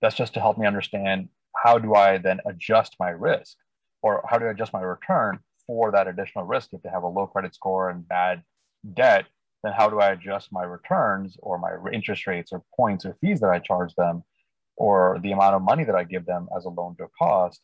That's 0.00 0.16
just 0.16 0.34
to 0.34 0.40
help 0.40 0.58
me 0.58 0.66
understand 0.66 1.28
how 1.54 1.78
do 1.78 1.94
I 1.94 2.18
then 2.18 2.40
adjust 2.46 2.96
my 2.98 3.10
risk 3.10 3.56
or 4.02 4.24
how 4.28 4.38
do 4.38 4.46
I 4.46 4.50
adjust 4.50 4.72
my 4.72 4.80
return 4.80 5.40
for 5.66 5.92
that 5.92 6.08
additional 6.08 6.44
risk 6.44 6.70
if 6.72 6.82
they 6.82 6.88
have 6.88 7.02
a 7.02 7.08
low 7.08 7.26
credit 7.26 7.54
score 7.54 7.90
and 7.90 8.08
bad 8.08 8.42
debt 8.94 9.26
then 9.64 9.72
how 9.72 9.90
do 9.90 9.98
I 10.00 10.10
adjust 10.12 10.52
my 10.52 10.62
returns 10.62 11.36
or 11.40 11.58
my 11.58 11.72
interest 11.92 12.26
rates 12.26 12.52
or 12.52 12.62
points 12.76 13.04
or 13.04 13.16
fees 13.20 13.40
that 13.40 13.50
I 13.50 13.58
charge 13.58 13.94
them 13.96 14.22
or 14.76 15.18
the 15.22 15.32
amount 15.32 15.56
of 15.56 15.62
money 15.62 15.84
that 15.84 15.96
I 15.96 16.04
give 16.04 16.26
them 16.26 16.48
as 16.56 16.64
a 16.64 16.68
loan 16.68 16.96
to 16.96 17.04
a 17.04 17.08
cost 17.18 17.60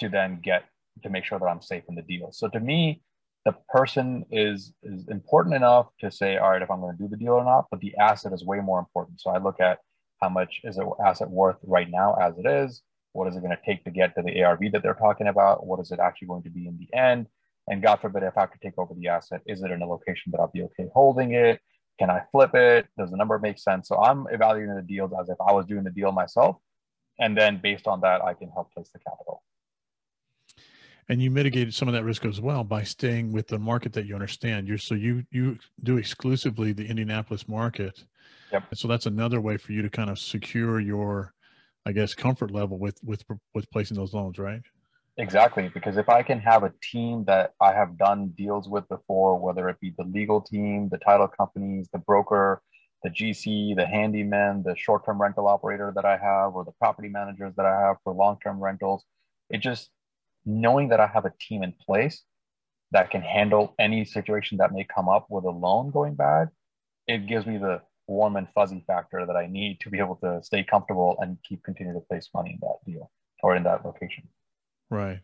to 0.00 0.08
then 0.08 0.40
get 0.42 0.64
to 1.02 1.10
make 1.10 1.24
sure 1.24 1.38
that 1.38 1.46
I'm 1.46 1.62
safe 1.62 1.84
in 1.88 1.94
the 1.94 2.02
deal. 2.02 2.30
So 2.32 2.48
to 2.48 2.60
me, 2.60 3.02
the 3.44 3.54
person 3.68 4.26
is 4.30 4.72
is 4.82 5.08
important 5.08 5.54
enough 5.54 5.88
to 6.00 6.10
say, 6.10 6.36
all 6.36 6.50
right, 6.50 6.62
if 6.62 6.70
I'm 6.70 6.80
going 6.80 6.96
to 6.96 7.02
do 7.02 7.08
the 7.08 7.16
deal 7.16 7.32
or 7.32 7.44
not, 7.44 7.66
but 7.70 7.80
the 7.80 7.96
asset 7.96 8.32
is 8.32 8.44
way 8.44 8.60
more 8.60 8.78
important. 8.78 9.20
So 9.20 9.30
I 9.30 9.38
look 9.38 9.60
at 9.60 9.78
how 10.20 10.28
much 10.28 10.60
is 10.64 10.76
an 10.76 10.90
asset 11.04 11.30
worth 11.30 11.56
right 11.62 11.90
now 11.90 12.14
as 12.20 12.34
it 12.38 12.46
is. 12.46 12.82
What 13.12 13.28
is 13.28 13.36
it 13.36 13.40
going 13.40 13.56
to 13.56 13.66
take 13.66 13.82
to 13.84 13.90
get 13.90 14.14
to 14.14 14.22
the 14.22 14.42
ARV 14.42 14.60
that 14.72 14.82
they're 14.82 14.94
talking 14.94 15.26
about? 15.28 15.66
What 15.66 15.80
is 15.80 15.90
it 15.90 15.98
actually 15.98 16.28
going 16.28 16.42
to 16.44 16.50
be 16.50 16.66
in 16.66 16.78
the 16.78 16.96
end? 16.96 17.26
And 17.68 17.82
God 17.82 18.00
forbid, 18.00 18.22
if 18.22 18.36
I 18.36 18.42
have 18.42 18.52
to 18.52 18.58
take 18.62 18.78
over 18.78 18.94
the 18.94 19.08
asset, 19.08 19.40
is 19.46 19.62
it 19.62 19.70
in 19.70 19.82
a 19.82 19.86
location 19.86 20.32
that 20.32 20.40
I'll 20.40 20.50
be 20.52 20.62
okay 20.62 20.88
holding 20.92 21.32
it? 21.32 21.60
Can 21.98 22.10
I 22.10 22.22
flip 22.30 22.54
it? 22.54 22.86
Does 22.98 23.10
the 23.10 23.16
number 23.16 23.38
make 23.38 23.58
sense? 23.58 23.88
So 23.88 23.96
I'm 23.98 24.26
evaluating 24.30 24.74
the 24.74 24.82
deals 24.82 25.12
as 25.18 25.28
if 25.28 25.36
I 25.40 25.52
was 25.52 25.66
doing 25.66 25.84
the 25.84 25.90
deal 25.90 26.12
myself. 26.12 26.56
And 27.18 27.36
then 27.36 27.60
based 27.62 27.86
on 27.86 28.00
that, 28.00 28.24
I 28.24 28.34
can 28.34 28.50
help 28.50 28.72
place 28.72 28.90
the 28.92 28.98
capital. 29.00 29.42
And 31.10 31.20
you 31.20 31.28
mitigated 31.28 31.74
some 31.74 31.88
of 31.88 31.94
that 31.94 32.04
risk 32.04 32.24
as 32.24 32.40
well 32.40 32.62
by 32.62 32.84
staying 32.84 33.32
with 33.32 33.48
the 33.48 33.58
market 33.58 33.92
that 33.92 34.06
you 34.06 34.14
understand. 34.14 34.68
You're 34.68 34.78
so 34.78 34.94
you 34.94 35.24
you 35.32 35.58
do 35.82 35.98
exclusively 35.98 36.72
the 36.72 36.86
Indianapolis 36.86 37.48
market. 37.48 38.04
Yep. 38.52 38.64
so 38.74 38.88
that's 38.88 39.06
another 39.06 39.40
way 39.40 39.56
for 39.56 39.72
you 39.72 39.82
to 39.82 39.90
kind 39.90 40.10
of 40.10 40.18
secure 40.18 40.80
your, 40.80 41.34
I 41.86 41.92
guess, 41.92 42.14
comfort 42.14 42.52
level 42.52 42.78
with 42.78 42.98
with 43.02 43.24
with 43.54 43.68
placing 43.72 43.96
those 43.96 44.14
loans, 44.14 44.38
right? 44.38 44.62
Exactly, 45.16 45.68
because 45.74 45.96
if 45.96 46.08
I 46.08 46.22
can 46.22 46.38
have 46.38 46.62
a 46.62 46.72
team 46.80 47.24
that 47.24 47.54
I 47.60 47.72
have 47.72 47.98
done 47.98 48.28
deals 48.38 48.68
with 48.68 48.88
before, 48.88 49.38
whether 49.38 49.68
it 49.68 49.80
be 49.80 49.92
the 49.98 50.04
legal 50.04 50.40
team, 50.40 50.88
the 50.90 50.98
title 50.98 51.26
companies, 51.26 51.88
the 51.92 51.98
broker, 51.98 52.62
the 53.02 53.10
GC, 53.10 53.74
the 53.74 53.86
handyman, 53.86 54.62
the 54.64 54.76
short 54.76 55.04
term 55.04 55.20
rental 55.20 55.48
operator 55.48 55.92
that 55.96 56.04
I 56.04 56.16
have, 56.18 56.54
or 56.54 56.64
the 56.64 56.72
property 56.78 57.08
managers 57.08 57.52
that 57.56 57.66
I 57.66 57.80
have 57.80 57.96
for 58.04 58.12
long 58.12 58.38
term 58.40 58.60
rentals, 58.60 59.04
it 59.50 59.58
just 59.58 59.90
knowing 60.44 60.88
that 60.88 61.00
I 61.00 61.06
have 61.06 61.24
a 61.24 61.32
team 61.40 61.62
in 61.62 61.72
place 61.72 62.22
that 62.92 63.10
can 63.10 63.22
handle 63.22 63.74
any 63.78 64.04
situation 64.04 64.58
that 64.58 64.72
may 64.72 64.84
come 64.94 65.08
up 65.08 65.26
with 65.30 65.44
a 65.44 65.50
loan 65.50 65.90
going 65.90 66.14
bad, 66.14 66.48
it 67.06 67.26
gives 67.26 67.46
me 67.46 67.58
the 67.58 67.80
warm 68.06 68.36
and 68.36 68.48
fuzzy 68.54 68.82
factor 68.86 69.24
that 69.24 69.36
I 69.36 69.46
need 69.46 69.78
to 69.80 69.90
be 69.90 69.98
able 69.98 70.16
to 70.16 70.40
stay 70.42 70.64
comfortable 70.64 71.16
and 71.20 71.38
keep 71.48 71.62
continuing 71.62 72.00
to 72.00 72.06
place 72.06 72.28
money 72.34 72.50
in 72.50 72.58
that 72.62 72.78
deal 72.84 73.10
or 73.42 73.54
in 73.54 73.62
that 73.64 73.84
location. 73.84 74.28
Right. 74.90 75.20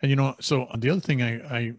And 0.00 0.10
you 0.10 0.16
know, 0.16 0.36
so 0.40 0.68
the 0.78 0.90
other 0.90 1.00
thing 1.00 1.22
I, 1.22 1.56
I 1.56 1.72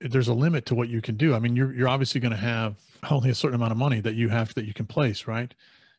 there's 0.00 0.28
a 0.28 0.34
limit 0.34 0.64
to 0.66 0.74
what 0.74 0.88
you 0.88 1.02
can 1.02 1.16
do. 1.16 1.34
I 1.34 1.40
mean, 1.40 1.56
you're 1.56 1.74
you're 1.74 1.88
obviously 1.88 2.20
going 2.20 2.32
to 2.32 2.36
have 2.36 2.76
only 3.10 3.30
a 3.30 3.34
certain 3.34 3.56
amount 3.56 3.72
of 3.72 3.78
money 3.78 4.00
that 4.00 4.14
you 4.14 4.28
have 4.28 4.54
that 4.54 4.64
you 4.64 4.74
can 4.74 4.86
place, 4.86 5.26
right? 5.26 5.52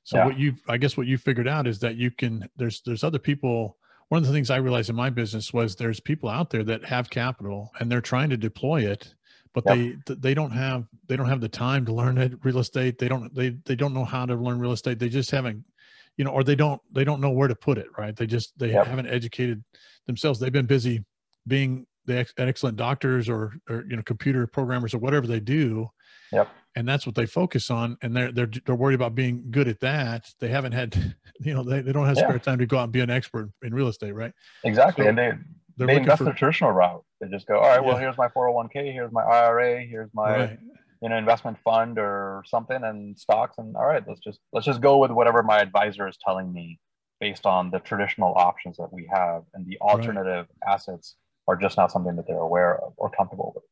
So 0.04 0.18
yeah. 0.18 0.26
what 0.26 0.40
you 0.40 0.54
I 0.68 0.78
guess 0.78 0.96
what 0.96 1.08
you 1.08 1.18
figured 1.18 1.48
out 1.48 1.68
is 1.68 1.80
that 1.80 1.96
you 1.96 2.12
can 2.12 2.48
there's 2.56 2.82
there's 2.86 3.04
other 3.04 3.20
people 3.20 3.78
one 4.10 4.22
of 4.22 4.28
the 4.28 4.34
things 4.34 4.50
I 4.50 4.58
realized 4.58 4.90
in 4.90 4.96
my 4.96 5.10
business 5.10 5.54
was 5.54 5.76
there's 5.76 6.00
people 6.00 6.30
out 6.30 6.50
there 6.50 6.64
that 6.64 6.84
have 6.84 7.10
capital 7.10 7.72
and 7.80 7.92
they're 7.92 8.02
trying 8.02 8.30
to 8.32 8.38
deploy 8.38 8.82
it, 8.82 9.14
but 9.54 9.64
yep. 9.66 9.98
they 10.08 10.14
they 10.16 10.34
don't 10.34 10.52
have 10.52 10.86
they 11.08 11.16
don't 11.16 11.30
have 11.30 11.42
the 11.42 11.50
time 11.50 11.86
to 11.86 11.94
learn 11.94 12.18
it, 12.18 12.34
real 12.44 12.60
estate. 12.60 12.98
They 12.98 13.08
don't 13.08 13.34
they 13.34 13.50
they 13.66 13.76
don't 13.76 13.94
know 13.94 14.06
how 14.06 14.26
to 14.26 14.36
learn 14.36 14.60
real 14.60 14.72
estate. 14.72 15.00
They 15.00 15.10
just 15.10 15.30
haven't, 15.30 15.64
you 16.18 16.26
know, 16.26 16.32
or 16.32 16.44
they 16.44 16.56
don't 16.56 16.82
they 16.92 17.04
don't 17.04 17.22
know 17.22 17.30
where 17.30 17.48
to 17.48 17.56
put 17.56 17.78
it. 17.78 17.88
Right? 17.98 18.16
They 18.16 18.26
just 18.26 18.58
they 18.58 18.72
yep. 18.72 18.88
haven't 18.88 19.08
educated 19.08 19.64
themselves. 20.08 20.40
They've 20.40 20.52
been 20.52 20.66
busy 20.66 21.06
being 21.48 21.86
the 22.06 22.18
ex- 22.20 22.34
excellent 22.38 22.78
doctors 22.78 23.30
or 23.30 23.54
or 23.70 23.86
you 23.88 23.96
know 23.96 24.04
computer 24.04 24.48
programmers 24.48 24.96
or 24.96 24.98
whatever 24.98 25.28
they 25.28 25.40
do. 25.40 25.88
Yep 26.32 26.50
and 26.76 26.88
that's 26.88 27.06
what 27.06 27.16
they 27.16 27.26
focus 27.26 27.70
on 27.70 27.98
and 28.02 28.16
they're 28.16 28.32
they're 28.32 28.50
they're 28.66 28.76
worried 28.76 28.96
about 28.96 29.16
being 29.16 29.44
good 29.52 29.68
at 29.68 29.80
that 29.80 30.30
they 30.40 30.48
haven't 30.48 30.72
had 30.72 31.16
you 31.40 31.54
know 31.54 31.64
they, 31.64 31.82
they 31.82 31.92
don't 31.92 32.06
have 32.06 32.18
yeah. 32.18 32.24
spare 32.24 32.40
time 32.40 32.58
to 32.58 32.66
go 32.66 32.78
out 32.78 32.84
and 32.84 32.92
be 32.92 33.02
an 33.02 33.10
expert 33.10 33.52
in 33.64 33.74
real 33.74 33.88
estate 33.88 34.14
right 34.14 34.34
exactly 34.64 35.06
so 35.06 35.10
and 35.10 35.18
they 35.18 35.32
they 35.78 35.96
invest 35.96 36.20
for, 36.20 36.26
the 36.26 36.32
traditional 36.32 36.72
route 36.72 37.04
they 37.22 37.28
just 37.28 37.48
go 37.48 37.60
all 37.60 37.68
right 37.68 37.84
well 37.84 37.98
here's 37.98 38.18
my 38.18 38.28
401k 38.28 38.94
here's 38.94 39.12
my 39.12 39.24
ira 39.24 39.82
here's 39.82 40.10
my 40.14 40.38
right. 40.38 40.60
you 41.02 41.10
know 41.10 41.18
investment 41.18 41.58
fund 41.64 41.98
or 41.98 42.44
something 42.46 42.84
and 42.84 43.18
stocks 43.18 43.58
and 43.58 43.76
all 43.76 43.86
right 43.86 44.04
let's 44.08 44.20
just 44.20 44.40
let's 44.54 44.66
just 44.66 44.82
go 44.82 44.98
with 44.98 45.12
whatever 45.12 45.44
my 45.44 45.60
advisor 45.60 46.08
is 46.08 46.18
telling 46.24 46.52
me 46.52 46.80
based 47.20 47.46
on 47.46 47.70
the 47.72 47.80
traditional 47.80 48.34
options 48.36 48.78
that 48.78 48.92
we 48.94 49.10
have 49.12 49.44
and 49.54 49.66
the 49.66 49.78
alternative 49.82 50.46
right. 50.66 50.74
assets 50.74 51.16
are 51.48 51.58
just 51.58 51.78
not 51.78 51.92
something 51.92 52.16
that 52.16 52.28
they're 52.28 52.38
aware 52.38 52.78
of 52.82 52.94
or 52.96 53.10
comfortable 53.10 53.52
with 53.56 53.64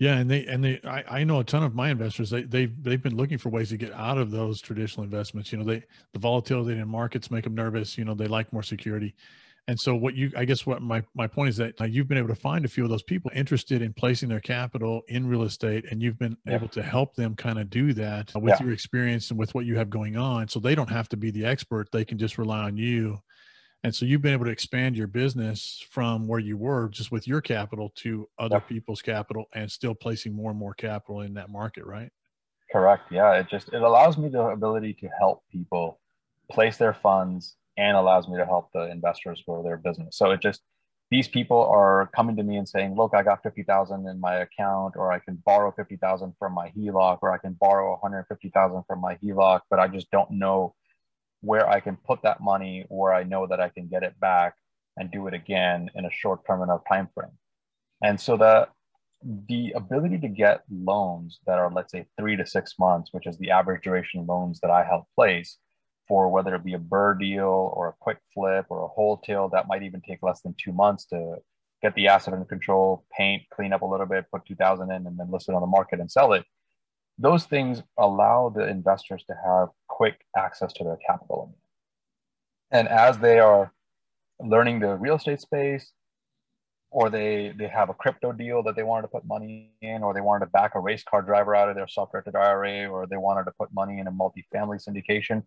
yeah, 0.00 0.16
and 0.16 0.30
they 0.30 0.46
and 0.46 0.64
they 0.64 0.80
I, 0.82 1.20
I 1.20 1.24
know 1.24 1.40
a 1.40 1.44
ton 1.44 1.62
of 1.62 1.74
my 1.74 1.90
investors 1.90 2.30
they 2.30 2.42
they've 2.42 2.82
they've 2.82 3.02
been 3.02 3.16
looking 3.16 3.36
for 3.36 3.50
ways 3.50 3.68
to 3.68 3.76
get 3.76 3.92
out 3.92 4.16
of 4.16 4.30
those 4.30 4.58
traditional 4.62 5.04
investments. 5.04 5.52
You 5.52 5.58
know, 5.58 5.64
they 5.64 5.84
the 6.14 6.18
volatility 6.18 6.80
in 6.80 6.88
markets 6.88 7.30
make 7.30 7.44
them 7.44 7.54
nervous. 7.54 7.98
You 7.98 8.06
know, 8.06 8.14
they 8.14 8.26
like 8.26 8.50
more 8.50 8.62
security. 8.62 9.14
And 9.68 9.78
so 9.78 9.94
what 9.94 10.14
you 10.14 10.32
I 10.38 10.46
guess 10.46 10.64
what 10.64 10.80
my 10.80 11.02
my 11.14 11.26
point 11.26 11.50
is 11.50 11.58
that 11.58 11.78
uh, 11.82 11.84
you've 11.84 12.08
been 12.08 12.16
able 12.16 12.28
to 12.28 12.34
find 12.34 12.64
a 12.64 12.68
few 12.68 12.82
of 12.82 12.88
those 12.88 13.02
people 13.02 13.30
interested 13.34 13.82
in 13.82 13.92
placing 13.92 14.30
their 14.30 14.40
capital 14.40 15.02
in 15.08 15.26
real 15.26 15.42
estate 15.42 15.84
and 15.90 16.00
you've 16.00 16.18
been 16.18 16.34
yeah. 16.46 16.54
able 16.54 16.68
to 16.68 16.82
help 16.82 17.14
them 17.14 17.36
kind 17.36 17.58
of 17.58 17.68
do 17.68 17.92
that 17.92 18.32
with 18.34 18.54
yeah. 18.58 18.64
your 18.64 18.72
experience 18.72 19.30
and 19.30 19.38
with 19.38 19.54
what 19.54 19.66
you 19.66 19.76
have 19.76 19.90
going 19.90 20.16
on 20.16 20.48
so 20.48 20.58
they 20.60 20.74
don't 20.74 20.88
have 20.88 21.10
to 21.10 21.16
be 21.18 21.30
the 21.30 21.44
expert, 21.44 21.92
they 21.92 22.06
can 22.06 22.16
just 22.16 22.38
rely 22.38 22.60
on 22.60 22.78
you 22.78 23.20
and 23.82 23.94
so 23.94 24.04
you've 24.04 24.20
been 24.20 24.34
able 24.34 24.44
to 24.44 24.50
expand 24.50 24.96
your 24.96 25.06
business 25.06 25.84
from 25.90 26.26
where 26.26 26.38
you 26.38 26.56
were 26.56 26.88
just 26.88 27.10
with 27.10 27.26
your 27.26 27.40
capital 27.40 27.90
to 27.96 28.28
other 28.38 28.56
yep. 28.56 28.68
people's 28.68 29.00
capital 29.00 29.46
and 29.54 29.70
still 29.70 29.94
placing 29.94 30.34
more 30.34 30.50
and 30.50 30.58
more 30.58 30.74
capital 30.74 31.22
in 31.22 31.34
that 31.34 31.48
market, 31.48 31.86
right? 31.86 32.10
Correct. 32.70 33.10
Yeah. 33.10 33.32
It 33.32 33.48
just 33.48 33.68
it 33.72 33.82
allows 33.82 34.18
me 34.18 34.28
the 34.28 34.42
ability 34.42 34.94
to 35.00 35.08
help 35.18 35.42
people 35.50 35.98
place 36.50 36.76
their 36.76 36.94
funds 36.94 37.56
and 37.78 37.96
allows 37.96 38.28
me 38.28 38.36
to 38.36 38.44
help 38.44 38.70
the 38.72 38.90
investors 38.90 39.42
grow 39.46 39.62
their 39.62 39.78
business. 39.78 40.16
So 40.16 40.30
it 40.30 40.40
just 40.42 40.60
these 41.10 41.26
people 41.26 41.64
are 41.64 42.08
coming 42.14 42.36
to 42.36 42.42
me 42.42 42.56
and 42.56 42.68
saying, 42.68 42.94
look, 42.94 43.14
I 43.14 43.22
got 43.22 43.42
50,000 43.42 44.06
in 44.06 44.20
my 44.20 44.36
account, 44.36 44.94
or 44.96 45.10
I 45.10 45.18
can 45.18 45.42
borrow 45.44 45.72
50,000 45.72 46.34
from 46.38 46.52
my 46.52 46.70
HELOC, 46.76 47.18
or 47.22 47.32
I 47.32 47.38
can 47.38 47.54
borrow 47.54 47.90
150,000 47.92 48.84
from 48.86 49.00
my 49.00 49.16
HELOC, 49.16 49.62
but 49.68 49.80
I 49.80 49.88
just 49.88 50.08
don't 50.12 50.30
know 50.30 50.74
where 51.40 51.68
I 51.68 51.80
can 51.80 51.96
put 51.96 52.22
that 52.22 52.40
money 52.40 52.84
where 52.88 53.14
I 53.14 53.22
know 53.22 53.46
that 53.46 53.60
I 53.60 53.68
can 53.68 53.88
get 53.88 54.02
it 54.02 54.18
back 54.20 54.54
and 54.96 55.10
do 55.10 55.26
it 55.26 55.34
again 55.34 55.90
in 55.94 56.04
a 56.04 56.10
short 56.10 56.46
term 56.46 56.62
enough 56.62 56.82
time 56.88 57.08
frame. 57.14 57.38
And 58.02 58.20
so 58.20 58.36
the 58.36 58.68
the 59.22 59.72
ability 59.72 60.18
to 60.18 60.28
get 60.28 60.62
loans 60.70 61.40
that 61.46 61.58
are 61.58 61.70
let's 61.70 61.92
say 61.92 62.06
three 62.18 62.36
to 62.36 62.46
six 62.46 62.78
months, 62.78 63.12
which 63.12 63.26
is 63.26 63.36
the 63.38 63.50
average 63.50 63.82
duration 63.82 64.26
loans 64.26 64.60
that 64.60 64.70
I 64.70 64.82
help 64.84 65.06
place 65.14 65.58
for 66.08 66.28
whether 66.28 66.54
it 66.54 66.64
be 66.64 66.74
a 66.74 66.78
BRRRR 66.78 67.20
deal 67.20 67.72
or 67.74 67.88
a 67.88 67.94
quick 68.00 68.18
flip 68.34 68.66
or 68.68 68.84
a 68.84 68.88
whole 68.88 69.16
wholesale 69.16 69.48
that 69.50 69.68
might 69.68 69.82
even 69.82 70.00
take 70.00 70.22
less 70.22 70.40
than 70.40 70.54
two 70.58 70.72
months 70.72 71.04
to 71.06 71.36
get 71.82 71.94
the 71.94 72.08
asset 72.08 72.34
under 72.34 72.44
control, 72.44 73.04
paint, 73.16 73.42
clean 73.54 73.72
up 73.72 73.82
a 73.82 73.86
little 73.86 74.06
bit, 74.06 74.26
put 74.32 74.44
2000 74.44 74.90
in 74.90 75.06
and 75.06 75.18
then 75.18 75.30
list 75.30 75.48
it 75.48 75.54
on 75.54 75.60
the 75.60 75.66
market 75.66 76.00
and 76.00 76.10
sell 76.10 76.32
it 76.32 76.44
those 77.20 77.44
things 77.44 77.82
allow 77.98 78.48
the 78.48 78.66
investors 78.66 79.22
to 79.28 79.36
have 79.44 79.68
quick 79.88 80.24
access 80.36 80.72
to 80.72 80.84
their 80.84 80.98
capital. 81.06 81.54
And 82.70 82.88
as 82.88 83.18
they 83.18 83.38
are 83.38 83.72
learning 84.40 84.80
the 84.80 84.96
real 84.96 85.16
estate 85.16 85.40
space, 85.40 85.92
or 86.90 87.10
they 87.10 87.52
they 87.56 87.68
have 87.68 87.90
a 87.90 87.94
crypto 87.94 88.32
deal 88.32 88.62
that 88.62 88.74
they 88.74 88.82
wanted 88.82 89.02
to 89.02 89.08
put 89.08 89.26
money 89.26 89.70
in, 89.82 90.02
or 90.02 90.14
they 90.14 90.22
wanted 90.22 90.46
to 90.46 90.50
back 90.50 90.74
a 90.74 90.80
race 90.80 91.04
car 91.04 91.20
driver 91.20 91.54
out 91.54 91.68
of 91.68 91.76
their 91.76 91.86
self-directed 91.86 92.34
IRA, 92.34 92.86
or 92.86 93.06
they 93.06 93.18
wanted 93.18 93.44
to 93.44 93.52
put 93.52 93.72
money 93.72 94.00
in 94.00 94.06
a 94.06 94.10
multi-family 94.10 94.78
syndication, 94.78 95.42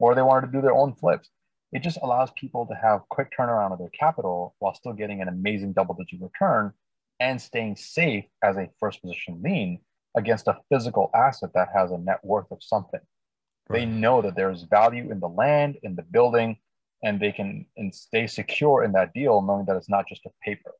or 0.00 0.14
they 0.14 0.22
wanted 0.22 0.46
to 0.48 0.52
do 0.52 0.60
their 0.60 0.74
own 0.74 0.94
flips. 0.94 1.30
It 1.72 1.82
just 1.82 1.98
allows 2.02 2.30
people 2.36 2.66
to 2.66 2.74
have 2.74 3.08
quick 3.08 3.30
turnaround 3.38 3.72
of 3.72 3.78
their 3.78 3.88
capital 3.90 4.56
while 4.58 4.74
still 4.74 4.92
getting 4.92 5.22
an 5.22 5.28
amazing 5.28 5.72
double-digit 5.74 6.20
return 6.20 6.72
and 7.20 7.40
staying 7.40 7.76
safe 7.76 8.24
as 8.42 8.56
a 8.56 8.68
first 8.80 9.00
position 9.00 9.40
lien 9.42 9.78
against 10.14 10.48
a 10.48 10.58
physical 10.70 11.10
asset 11.14 11.50
that 11.54 11.68
has 11.74 11.90
a 11.90 11.98
net 11.98 12.20
worth 12.22 12.50
of 12.50 12.58
something. 12.62 13.00
Right. 13.68 13.80
They 13.80 13.86
know 13.86 14.22
that 14.22 14.36
there's 14.36 14.62
value 14.62 15.10
in 15.10 15.20
the 15.20 15.28
land, 15.28 15.78
in 15.82 15.96
the 15.96 16.02
building, 16.02 16.58
and 17.02 17.20
they 17.20 17.32
can 17.32 17.66
and 17.76 17.94
stay 17.94 18.26
secure 18.26 18.84
in 18.84 18.92
that 18.92 19.12
deal, 19.12 19.42
knowing 19.42 19.66
that 19.66 19.76
it's 19.76 19.88
not 19.88 20.06
just 20.08 20.24
a 20.26 20.30
paper 20.42 20.72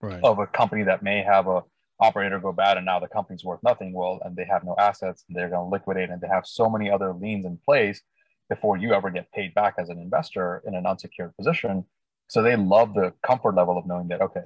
right. 0.00 0.20
of 0.22 0.38
a 0.38 0.46
company 0.46 0.82
that 0.84 1.02
may 1.02 1.22
have 1.22 1.46
a 1.46 1.62
operator 2.00 2.40
go 2.40 2.52
bad 2.52 2.76
and 2.76 2.84
now 2.84 2.98
the 2.98 3.08
company's 3.08 3.44
worth 3.44 3.62
nothing. 3.62 3.92
Well, 3.92 4.20
and 4.24 4.36
they 4.36 4.44
have 4.44 4.64
no 4.64 4.74
assets 4.78 5.24
and 5.28 5.36
they're 5.36 5.48
going 5.48 5.66
to 5.66 5.70
liquidate 5.70 6.10
and 6.10 6.20
they 6.20 6.28
have 6.28 6.46
so 6.46 6.68
many 6.68 6.90
other 6.90 7.12
liens 7.12 7.46
in 7.46 7.58
place 7.64 8.02
before 8.48 8.76
you 8.76 8.92
ever 8.92 9.08
get 9.10 9.30
paid 9.32 9.54
back 9.54 9.74
as 9.78 9.88
an 9.88 9.98
investor 9.98 10.62
in 10.66 10.74
an 10.74 10.84
unsecured 10.84 11.34
position. 11.36 11.84
So 12.28 12.42
they 12.42 12.56
love 12.56 12.94
the 12.94 13.12
comfort 13.24 13.54
level 13.54 13.78
of 13.78 13.86
knowing 13.86 14.08
that, 14.08 14.20
okay, 14.20 14.42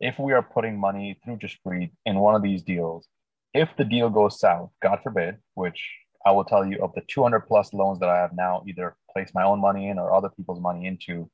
if 0.00 0.18
we 0.18 0.32
are 0.32 0.42
putting 0.42 0.78
money 0.78 1.18
through 1.24 1.38
Jaspreet 1.38 1.90
in 2.06 2.18
one 2.18 2.34
of 2.34 2.42
these 2.42 2.62
deals, 2.62 3.08
if 3.54 3.68
the 3.76 3.84
deal 3.84 4.08
goes 4.10 4.40
south, 4.40 4.70
God 4.82 5.00
forbid, 5.02 5.36
which 5.54 5.82
I 6.24 6.32
will 6.32 6.44
tell 6.44 6.64
you 6.64 6.78
of 6.82 6.92
the 6.94 7.02
200 7.08 7.40
plus 7.40 7.72
loans 7.72 7.98
that 8.00 8.08
I 8.08 8.18
have 8.18 8.32
now 8.34 8.62
either 8.66 8.96
placed 9.12 9.34
my 9.34 9.44
own 9.44 9.60
money 9.60 9.88
in 9.88 9.98
or 9.98 10.14
other 10.14 10.30
people's 10.30 10.60
money 10.60 10.86
into, 10.86 11.30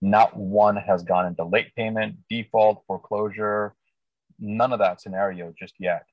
not 0.00 0.36
one 0.36 0.76
has 0.76 1.02
gone 1.02 1.26
into 1.26 1.44
late 1.44 1.74
payment, 1.76 2.16
default, 2.28 2.82
foreclosure, 2.86 3.74
none 4.38 4.72
of 4.72 4.78
that 4.78 5.00
scenario 5.00 5.52
just 5.58 5.74
yet. 5.78 6.04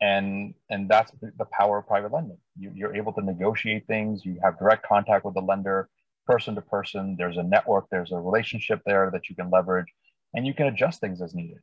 And 0.00 0.54
and 0.68 0.88
that's 0.88 1.10
the 1.20 1.46
power 1.46 1.78
of 1.78 1.86
private 1.86 2.12
lending. 2.12 2.38
You, 2.58 2.70
you're 2.74 2.94
able 2.94 3.12
to 3.14 3.22
negotiate 3.22 3.86
things. 3.86 4.24
You 4.26 4.38
have 4.42 4.58
direct 4.58 4.86
contact 4.86 5.24
with 5.24 5.34
the 5.34 5.40
lender, 5.40 5.88
person 6.26 6.54
to 6.54 6.60
person. 6.60 7.16
There's 7.18 7.38
a 7.38 7.42
network. 7.42 7.86
There's 7.90 8.12
a 8.12 8.18
relationship 8.18 8.82
there 8.84 9.10
that 9.12 9.30
you 9.30 9.36
can 9.36 9.50
leverage, 9.50 9.86
and 10.34 10.46
you 10.46 10.52
can 10.52 10.66
adjust 10.66 11.00
things 11.00 11.22
as 11.22 11.34
needed. 11.34 11.60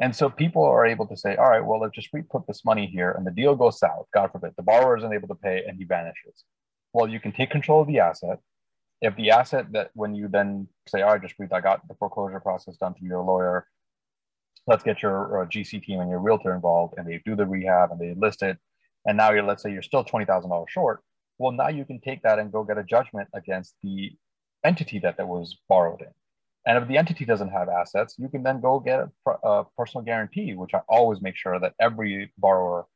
And 0.00 0.16
so 0.16 0.30
people 0.30 0.64
are 0.64 0.86
able 0.86 1.06
to 1.06 1.16
say, 1.16 1.36
all 1.36 1.50
right, 1.50 1.64
well, 1.64 1.80
let's 1.80 1.94
just 1.94 2.08
put 2.30 2.46
this 2.46 2.64
money 2.64 2.86
here 2.86 3.12
and 3.12 3.26
the 3.26 3.30
deal 3.30 3.54
goes 3.54 3.78
south, 3.78 4.06
God 4.14 4.32
forbid, 4.32 4.54
the 4.56 4.62
borrower 4.62 4.96
isn't 4.96 5.12
able 5.12 5.28
to 5.28 5.34
pay 5.34 5.62
and 5.66 5.76
he 5.76 5.84
vanishes. 5.84 6.44
Well, 6.94 7.06
you 7.06 7.20
can 7.20 7.32
take 7.32 7.50
control 7.50 7.82
of 7.82 7.86
the 7.86 7.98
asset. 7.98 8.38
If 9.02 9.14
the 9.16 9.30
asset 9.30 9.66
that 9.72 9.90
when 9.94 10.14
you 10.14 10.28
then 10.28 10.68
say, 10.88 11.02
all 11.02 11.12
right, 11.12 11.22
Jaspreet, 11.22 11.52
I 11.52 11.60
got 11.60 11.86
the 11.86 11.94
foreclosure 11.94 12.40
process 12.40 12.76
done 12.76 12.94
through 12.94 13.08
your 13.08 13.22
lawyer, 13.22 13.66
let's 14.66 14.82
get 14.82 15.02
your 15.02 15.42
uh, 15.42 15.46
GC 15.46 15.82
team 15.82 16.00
and 16.00 16.10
your 16.10 16.20
realtor 16.20 16.54
involved 16.54 16.94
and 16.96 17.06
they 17.06 17.20
do 17.26 17.36
the 17.36 17.46
rehab 17.46 17.90
and 17.92 18.00
they 18.00 18.14
list 18.14 18.42
it. 18.42 18.56
And 19.06 19.18
now 19.18 19.32
you're, 19.32 19.42
let's 19.42 19.62
say 19.62 19.70
you're 19.70 19.82
still 19.82 20.04
$20,000 20.04 20.68
short. 20.68 21.02
Well, 21.38 21.52
now 21.52 21.68
you 21.68 21.84
can 21.84 22.00
take 22.00 22.22
that 22.22 22.38
and 22.38 22.50
go 22.50 22.64
get 22.64 22.78
a 22.78 22.84
judgment 22.84 23.28
against 23.34 23.74
the 23.82 24.12
entity 24.64 24.98
that 25.00 25.18
that 25.18 25.28
was 25.28 25.58
borrowed 25.68 26.00
in 26.00 26.08
And 26.66 26.76
if 26.76 26.88
the 26.88 26.98
entity 26.98 27.24
doesn't 27.24 27.48
have 27.48 27.68
assets, 27.68 28.16
you 28.18 28.28
can 28.28 28.42
then 28.42 28.60
go 28.60 28.80
get 28.80 29.00
a, 29.00 29.30
a 29.48 29.64
personal 29.76 30.04
guarantee, 30.04 30.54
which 30.54 30.74
I 30.74 30.80
always 30.88 31.22
make 31.22 31.36
sure 31.36 31.58
that 31.58 31.74
every 31.80 32.32
borrower 32.36 32.86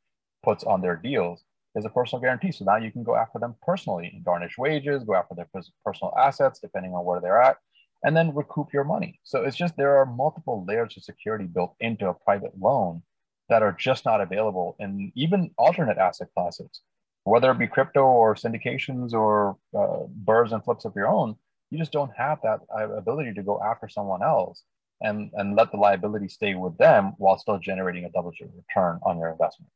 puts 0.43 0.63
on 0.63 0.81
their 0.81 0.95
deals 0.95 1.43
is 1.75 1.85
a 1.85 1.89
personal 1.89 2.21
guarantee. 2.21 2.51
So 2.51 2.63
now 2.63 2.77
you 2.77 2.91
can 2.91 3.03
go 3.03 3.15
after 3.15 3.39
them 3.39 3.55
personally, 3.61 4.11
and 4.13 4.23
garnish 4.23 4.57
wages, 4.57 5.03
go 5.03 5.15
after 5.15 5.35
their 5.35 5.49
personal 5.83 6.13
assets, 6.17 6.59
depending 6.59 6.93
on 6.93 7.03
where 7.05 7.19
they're 7.19 7.41
at, 7.41 7.57
and 8.03 8.15
then 8.15 8.35
recoup 8.35 8.71
your 8.71 8.83
money. 8.83 9.19
So 9.23 9.43
it's 9.43 9.57
just 9.57 9.75
there 9.75 9.97
are 9.97 10.05
multiple 10.05 10.63
layers 10.67 10.95
of 10.95 11.03
security 11.03 11.45
built 11.45 11.75
into 11.79 12.07
a 12.07 12.13
private 12.13 12.53
loan 12.59 13.01
that 13.49 13.63
are 13.63 13.75
just 13.77 14.05
not 14.05 14.21
available 14.21 14.75
in 14.79 15.11
even 15.15 15.51
alternate 15.57 15.97
asset 15.97 16.29
classes, 16.35 16.81
whether 17.23 17.51
it 17.51 17.59
be 17.59 17.67
crypto 17.67 18.01
or 18.01 18.35
syndications 18.35 19.13
or 19.13 19.57
uh, 19.77 20.05
BRRRRs 20.23 20.51
and 20.51 20.63
flips 20.63 20.85
of 20.85 20.95
your 20.95 21.07
own. 21.07 21.35
You 21.71 21.77
just 21.77 21.91
don't 21.91 22.11
have 22.15 22.39
that 22.43 22.59
uh, 22.75 22.91
ability 22.91 23.33
to 23.33 23.43
go 23.43 23.61
after 23.61 23.87
someone 23.87 24.21
else 24.21 24.63
and, 25.01 25.31
and 25.33 25.55
let 25.55 25.71
the 25.71 25.77
liability 25.77 26.27
stay 26.27 26.55
with 26.55 26.77
them 26.77 27.13
while 27.17 27.37
still 27.37 27.59
generating 27.59 28.05
a 28.05 28.09
double 28.11 28.31
return 28.31 28.99
on 29.03 29.17
your 29.17 29.29
investment. 29.29 29.71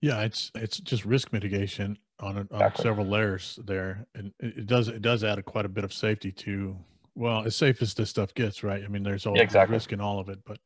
Yeah, 0.00 0.20
it's 0.20 0.50
it's 0.54 0.78
just 0.80 1.06
risk 1.06 1.32
mitigation 1.32 1.96
on, 2.20 2.36
a, 2.36 2.40
on 2.40 2.46
exactly. 2.52 2.82
several 2.82 3.06
layers 3.06 3.58
there, 3.64 4.06
and 4.14 4.32
it 4.38 4.66
does 4.66 4.88
it 4.88 5.00
does 5.00 5.24
add 5.24 5.38
a, 5.38 5.42
quite 5.42 5.64
a 5.64 5.68
bit 5.68 5.82
of 5.82 5.94
safety 5.94 6.30
to 6.30 6.76
well, 7.14 7.44
as 7.44 7.56
safe 7.56 7.80
as 7.80 7.94
this 7.94 8.10
stuff 8.10 8.34
gets, 8.34 8.62
right? 8.62 8.84
I 8.84 8.88
mean, 8.88 9.02
there's 9.02 9.24
always 9.24 9.38
yeah, 9.38 9.44
exactly. 9.44 9.74
risk 9.74 9.92
in 9.92 10.00
all 10.00 10.18
of 10.18 10.28
it, 10.28 10.40
but 10.44 10.58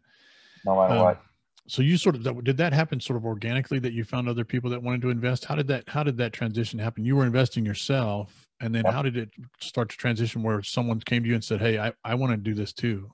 no 0.65 0.77
matter 0.77 0.95
um, 0.95 1.05
what. 1.05 1.23
So 1.69 1.83
you 1.83 1.99
sort 1.99 2.17
of 2.17 2.45
did 2.45 2.57
that 2.57 2.73
happen 2.73 2.99
sort 2.99 3.19
of 3.19 3.27
organically 3.27 3.79
that 3.81 3.93
you 3.93 4.03
found 4.03 4.29
other 4.29 4.45
people 4.45 4.71
that 4.71 4.83
wanted 4.83 5.03
to 5.03 5.11
invest? 5.11 5.45
How 5.45 5.55
did 5.55 5.69
that 5.69 5.85
how 5.89 6.03
did 6.03 6.17
that 6.17 6.33
transition 6.33 6.79
happen? 6.79 7.05
You 7.05 7.15
were 7.15 7.27
investing 7.27 7.65
yourself, 7.65 8.48
and 8.61 8.75
then 8.75 8.85
how 8.85 9.03
did 9.03 9.17
it 9.17 9.31
start 9.61 9.89
to 9.91 9.97
transition 9.97 10.43
where 10.43 10.63
someone 10.63 11.01
came 11.01 11.23
to 11.23 11.29
you 11.29 11.35
and 11.35 11.45
said, 11.45 11.61
"Hey, 11.61 11.79
I 11.79 11.93
I 12.05 12.15
want 12.15 12.33
to 12.33 12.37
do 12.37 12.55
this 12.55 12.73
too." 12.73 13.13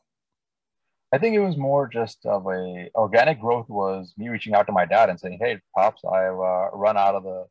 I 1.12 1.18
think 1.18 1.36
it 1.36 1.40
was 1.40 1.56
more 1.56 1.86
just 1.86 2.24
of 2.26 2.46
a 2.46 2.90
organic 2.94 3.40
growth 3.40 3.68
was 3.68 4.12
me 4.16 4.28
reaching 4.28 4.54
out 4.54 4.66
to 4.66 4.72
my 4.72 4.84
dad 4.84 5.10
and 5.10 5.20
saying, 5.20 5.38
"Hey, 5.40 5.60
pops, 5.74 6.02
I've 6.04 6.38
uh, 6.38 6.70
run 6.72 6.96
out 6.96 7.14
of 7.14 7.22
the 7.24 7.46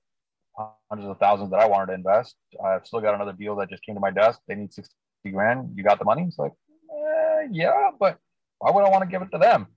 hundreds 0.89 1.09
of 1.09 1.17
thousands 1.17 1.51
that 1.51 1.59
I 1.59 1.65
wanted 1.65 1.87
to 1.87 1.93
invest. 1.93 2.35
I've 2.63 2.85
still 2.85 3.01
got 3.01 3.15
another 3.15 3.33
deal 3.33 3.55
that 3.57 3.69
just 3.69 3.83
came 3.83 3.95
to 3.95 4.01
my 4.01 4.11
desk. 4.11 4.39
They 4.47 4.55
need 4.55 4.73
sixty 4.73 4.95
grand. 5.31 5.71
You 5.75 5.83
got 5.83 5.99
the 5.99 6.05
money?" 6.05 6.23
It's 6.23 6.39
like, 6.39 6.53
eh, 6.91 7.47
"Yeah, 7.51 7.91
but 7.99 8.17
why 8.59 8.71
would 8.71 8.83
I 8.83 8.89
want 8.89 9.03
to 9.03 9.09
give 9.09 9.21
it 9.21 9.31
to 9.31 9.37
them?" 9.37 9.67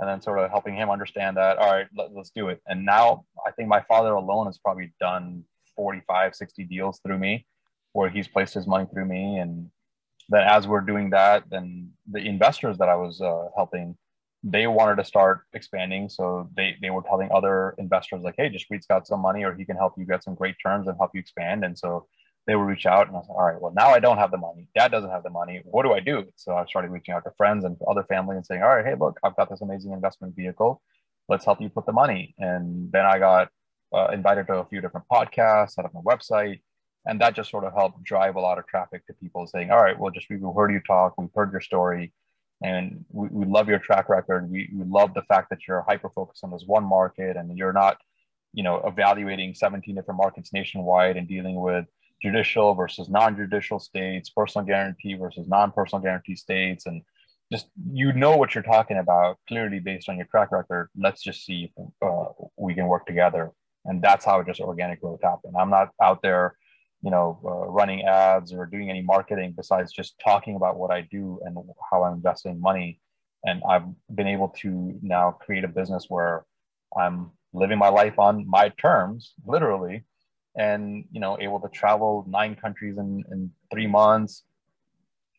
And 0.00 0.08
then 0.08 0.20
sort 0.20 0.38
of 0.40 0.50
helping 0.50 0.74
him 0.74 0.90
understand 0.90 1.36
that. 1.36 1.58
All 1.58 1.72
right, 1.72 1.86
let, 1.96 2.12
let's 2.12 2.30
do 2.30 2.48
it. 2.48 2.60
And 2.66 2.84
now 2.84 3.24
I 3.46 3.52
think 3.52 3.68
my 3.68 3.80
father 3.82 4.12
alone 4.12 4.46
has 4.46 4.58
probably 4.58 4.92
done 5.00 5.44
45, 5.76 6.34
60 6.34 6.64
deals 6.64 7.00
through 7.04 7.18
me, 7.18 7.46
where 7.94 8.10
he's 8.10 8.28
placed 8.28 8.52
his 8.52 8.66
money 8.66 8.86
through 8.92 9.06
me 9.06 9.38
and 9.38 9.70
then 10.28 10.42
as 10.42 10.66
we're 10.66 10.80
doing 10.80 11.10
that, 11.10 11.44
then 11.50 11.90
the 12.10 12.18
investors 12.18 12.78
that 12.78 12.88
I 12.88 12.96
was 12.96 13.20
uh, 13.20 13.48
helping, 13.56 13.96
they 14.42 14.66
wanted 14.66 14.96
to 14.96 15.04
start 15.04 15.42
expanding. 15.52 16.08
So 16.08 16.48
they, 16.56 16.76
they 16.80 16.90
were 16.90 17.02
telling 17.02 17.30
other 17.32 17.74
investors 17.78 18.22
like, 18.22 18.34
hey, 18.36 18.48
Jaspreet's 18.48 18.86
got 18.86 19.06
some 19.06 19.20
money 19.20 19.44
or 19.44 19.54
he 19.54 19.64
can 19.64 19.76
help 19.76 19.94
you 19.98 20.04
get 20.04 20.24
some 20.24 20.34
great 20.34 20.56
terms 20.64 20.88
and 20.88 20.96
help 20.98 21.10
you 21.14 21.20
expand. 21.20 21.64
And 21.64 21.78
so 21.78 22.06
they 22.46 22.54
would 22.54 22.64
reach 22.64 22.86
out 22.86 23.06
and 23.06 23.16
I 23.16 23.20
was 23.20 23.28
like, 23.28 23.38
all 23.38 23.44
right, 23.44 23.60
well, 23.60 23.72
now 23.74 23.90
I 23.90 24.00
don't 24.00 24.18
have 24.18 24.30
the 24.30 24.36
money. 24.38 24.68
Dad 24.74 24.90
doesn't 24.90 25.10
have 25.10 25.22
the 25.22 25.30
money. 25.30 25.62
What 25.64 25.82
do 25.82 25.92
I 25.92 26.00
do? 26.00 26.24
So 26.36 26.54
I 26.56 26.64
started 26.66 26.90
reaching 26.90 27.14
out 27.14 27.24
to 27.24 27.30
friends 27.36 27.64
and 27.64 27.76
other 27.88 28.04
family 28.04 28.36
and 28.36 28.44
saying, 28.44 28.62
all 28.62 28.74
right, 28.74 28.84
hey, 28.84 28.94
look, 28.98 29.18
I've 29.22 29.36
got 29.36 29.50
this 29.50 29.62
amazing 29.62 29.92
investment 29.92 30.36
vehicle. 30.36 30.82
Let's 31.28 31.44
help 31.44 31.60
you 31.60 31.68
put 31.70 31.86
the 31.86 31.92
money. 31.92 32.34
And 32.38 32.92
then 32.92 33.06
I 33.06 33.18
got 33.18 33.48
uh, 33.94 34.08
invited 34.08 34.46
to 34.48 34.54
a 34.54 34.66
few 34.66 34.80
different 34.80 35.06
podcasts, 35.10 35.72
set 35.72 35.86
up 35.86 35.94
my 35.94 36.00
website, 36.00 36.60
and 37.06 37.20
that 37.20 37.34
just 37.34 37.50
sort 37.50 37.64
of 37.64 37.72
helped 37.74 38.02
drive 38.02 38.36
a 38.36 38.40
lot 38.40 38.58
of 38.58 38.66
traffic 38.66 39.06
to 39.06 39.12
people 39.14 39.46
saying 39.46 39.70
all 39.70 39.82
right 39.82 39.98
well 39.98 40.10
just 40.10 40.26
we've 40.30 40.40
heard 40.54 40.72
you 40.72 40.80
talk 40.86 41.14
we've 41.18 41.28
heard 41.34 41.52
your 41.52 41.60
story 41.60 42.12
and 42.62 43.04
we, 43.10 43.28
we 43.28 43.46
love 43.46 43.68
your 43.68 43.78
track 43.78 44.08
record. 44.08 44.50
We, 44.50 44.70
we 44.72 44.84
love 44.84 45.12
the 45.14 45.22
fact 45.22 45.50
that 45.50 45.66
you're 45.66 45.84
hyper 45.86 46.08
focused 46.08 46.44
on 46.44 46.50
this 46.50 46.64
one 46.66 46.84
market 46.84 47.36
and 47.36 47.56
you're 47.56 47.72
not 47.72 47.98
you 48.52 48.62
know 48.62 48.82
evaluating 48.86 49.54
17 49.54 49.94
different 49.94 50.18
markets 50.18 50.52
nationwide 50.52 51.16
and 51.16 51.28
dealing 51.28 51.60
with 51.60 51.86
judicial 52.22 52.74
versus 52.74 53.08
non-judicial 53.08 53.78
states 53.78 54.30
personal 54.30 54.64
guarantee 54.64 55.14
versus 55.14 55.46
non-personal 55.48 56.00
guarantee 56.00 56.36
states 56.36 56.86
and 56.86 57.02
just 57.52 57.66
you 57.92 58.12
know 58.12 58.36
what 58.36 58.54
you're 58.54 58.64
talking 58.64 58.96
about 58.98 59.38
clearly 59.46 59.78
based 59.78 60.08
on 60.08 60.16
your 60.16 60.26
track 60.26 60.50
record. 60.50 60.88
Let's 60.96 61.22
just 61.22 61.44
see 61.44 61.70
if 61.76 61.86
uh, 62.00 62.32
we 62.56 62.74
can 62.74 62.86
work 62.86 63.04
together. 63.04 63.52
And 63.84 64.00
that's 64.00 64.24
how 64.24 64.42
just 64.42 64.60
organic 64.60 65.02
growth 65.02 65.20
happened. 65.22 65.54
I'm 65.58 65.68
not 65.68 65.90
out 66.02 66.22
there 66.22 66.56
you 67.04 67.10
know, 67.10 67.38
uh, 67.44 67.66
running 67.68 68.02
ads 68.02 68.52
or 68.54 68.64
doing 68.64 68.88
any 68.88 69.02
marketing 69.02 69.52
besides 69.54 69.92
just 69.92 70.18
talking 70.24 70.56
about 70.56 70.78
what 70.78 70.90
I 70.90 71.02
do 71.02 71.38
and 71.44 71.56
how 71.90 72.02
I'm 72.02 72.14
investing 72.14 72.58
money. 72.58 72.98
And 73.44 73.62
I've 73.68 73.84
been 74.14 74.26
able 74.26 74.48
to 74.62 74.98
now 75.02 75.32
create 75.32 75.64
a 75.64 75.68
business 75.68 76.06
where 76.08 76.46
I'm 76.96 77.30
living 77.52 77.78
my 77.78 77.90
life 77.90 78.18
on 78.18 78.48
my 78.48 78.70
terms, 78.70 79.34
literally, 79.44 80.04
and 80.56 81.04
you 81.12 81.20
know, 81.20 81.36
able 81.38 81.60
to 81.60 81.68
travel 81.68 82.24
nine 82.26 82.56
countries 82.56 82.96
in, 82.96 83.22
in 83.30 83.50
three 83.70 83.86
months 83.86 84.44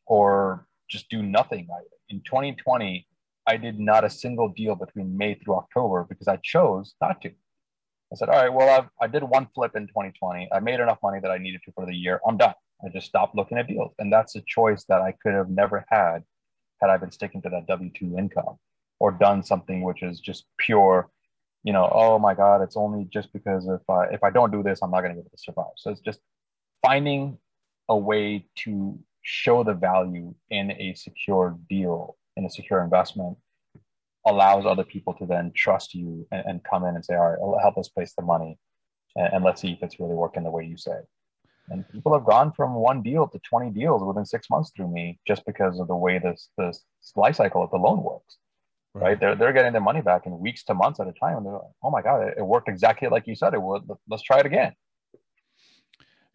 or 0.05 0.67
just 0.87 1.09
do 1.09 1.23
nothing. 1.23 1.67
In 2.09 2.21
2020, 2.21 3.07
I 3.47 3.57
did 3.57 3.79
not 3.79 4.03
a 4.03 4.09
single 4.09 4.49
deal 4.49 4.75
between 4.75 5.17
May 5.17 5.33
through 5.33 5.55
October 5.55 6.05
because 6.07 6.27
I 6.27 6.37
chose 6.37 6.93
not 7.01 7.21
to. 7.21 7.31
I 8.15 8.17
said, 8.17 8.29
all 8.29 8.41
right, 8.41 8.53
well, 8.53 8.69
I've, 8.69 8.89
I 9.01 9.07
did 9.07 9.23
one 9.23 9.47
flip 9.53 9.75
in 9.75 9.87
2020. 9.87 10.47
I 10.53 10.59
made 10.61 10.79
enough 10.79 10.99
money 11.03 11.19
that 11.19 11.31
I 11.31 11.37
needed 11.37 11.61
to 11.65 11.73
for 11.73 11.85
the 11.85 11.93
year. 11.93 12.21
I'm 12.25 12.37
done. 12.37 12.53
I 12.83 12.87
just 12.89 13.07
stopped 13.07 13.35
looking 13.35 13.57
at 13.57 13.67
deals. 13.67 13.93
And 13.99 14.11
that's 14.11 14.37
a 14.37 14.41
choice 14.47 14.85
that 14.87 15.01
I 15.01 15.13
could 15.21 15.33
have 15.33 15.49
never 15.49 15.85
had 15.89 16.23
had 16.79 16.89
I 16.89 16.95
been 16.97 17.11
sticking 17.11 17.41
to 17.41 17.49
that 17.49 17.67
W 17.67 17.91
2 17.93 18.15
income 18.17 18.57
or 18.99 19.11
done 19.11 19.43
something 19.43 19.83
which 19.83 20.01
is 20.01 20.21
just 20.21 20.45
pure, 20.57 21.09
you 21.63 21.73
know, 21.73 21.89
oh 21.91 22.17
my 22.17 22.33
God, 22.33 22.61
it's 22.61 22.77
only 22.77 23.05
just 23.11 23.33
because 23.33 23.67
if 23.67 23.81
I, 23.89 24.05
if 24.05 24.23
I 24.23 24.29
don't 24.29 24.51
do 24.51 24.63
this, 24.63 24.79
I'm 24.81 24.91
not 24.91 25.01
going 25.01 25.11
to 25.11 25.15
be 25.15 25.19
able 25.21 25.31
to 25.31 25.37
survive. 25.37 25.73
So 25.75 25.91
it's 25.91 25.99
just 25.99 26.19
finding 26.81 27.37
a 27.89 27.97
way 27.97 28.45
to 28.59 28.97
show 29.23 29.65
the 29.65 29.73
value 29.73 30.33
in 30.49 30.71
a 30.71 30.93
secure 30.93 31.57
deal, 31.69 32.15
in 32.37 32.45
a 32.45 32.49
secure 32.49 32.81
investment 32.81 33.37
allows 34.25 34.65
other 34.65 34.83
people 34.83 35.13
to 35.13 35.25
then 35.25 35.51
trust 35.55 35.93
you 35.93 36.27
and, 36.31 36.43
and 36.45 36.63
come 36.63 36.85
in 36.85 36.95
and 36.95 37.05
say, 37.05 37.15
all 37.15 37.29
right, 37.29 37.61
help 37.61 37.77
us 37.77 37.89
place 37.89 38.13
the 38.17 38.23
money 38.23 38.57
and, 39.15 39.33
and, 39.33 39.43
let's 39.43 39.61
see 39.61 39.71
if 39.71 39.83
it's 39.83 39.99
really 39.99 40.15
working 40.15 40.43
the 40.43 40.51
way 40.51 40.65
you 40.65 40.77
say. 40.77 40.97
And 41.69 41.87
people 41.89 42.13
have 42.13 42.25
gone 42.25 42.51
from 42.51 42.75
one 42.75 43.01
deal 43.01 43.27
to 43.27 43.39
20 43.39 43.71
deals 43.71 44.03
within 44.03 44.25
six 44.25 44.49
months 44.49 44.71
through 44.75 44.91
me 44.91 45.19
just 45.27 45.45
because 45.45 45.79
of 45.79 45.87
the 45.87 45.95
way 45.95 46.19
this, 46.19 46.49
this 46.57 46.83
life 47.15 47.35
cycle 47.35 47.63
of 47.63 47.71
the 47.71 47.77
loan 47.77 48.03
works. 48.03 48.37
Right. 48.93 49.03
right. 49.03 49.19
They're, 49.19 49.35
they're 49.35 49.53
getting 49.53 49.71
their 49.71 49.81
money 49.81 50.01
back 50.01 50.25
in 50.25 50.39
weeks 50.39 50.63
to 50.65 50.73
months 50.73 50.99
at 50.99 51.07
a 51.07 51.13
time. 51.13 51.37
And 51.37 51.45
they're 51.45 51.53
like, 51.53 51.63
oh 51.83 51.89
my 51.89 52.01
God, 52.01 52.33
it, 52.37 52.45
worked 52.45 52.69
exactly 52.69 53.07
like 53.07 53.25
you 53.25 53.35
said 53.35 53.53
it 53.53 53.61
would. 53.61 53.83
Let's 54.07 54.23
try 54.23 54.39
it 54.39 54.45
again. 54.45 54.73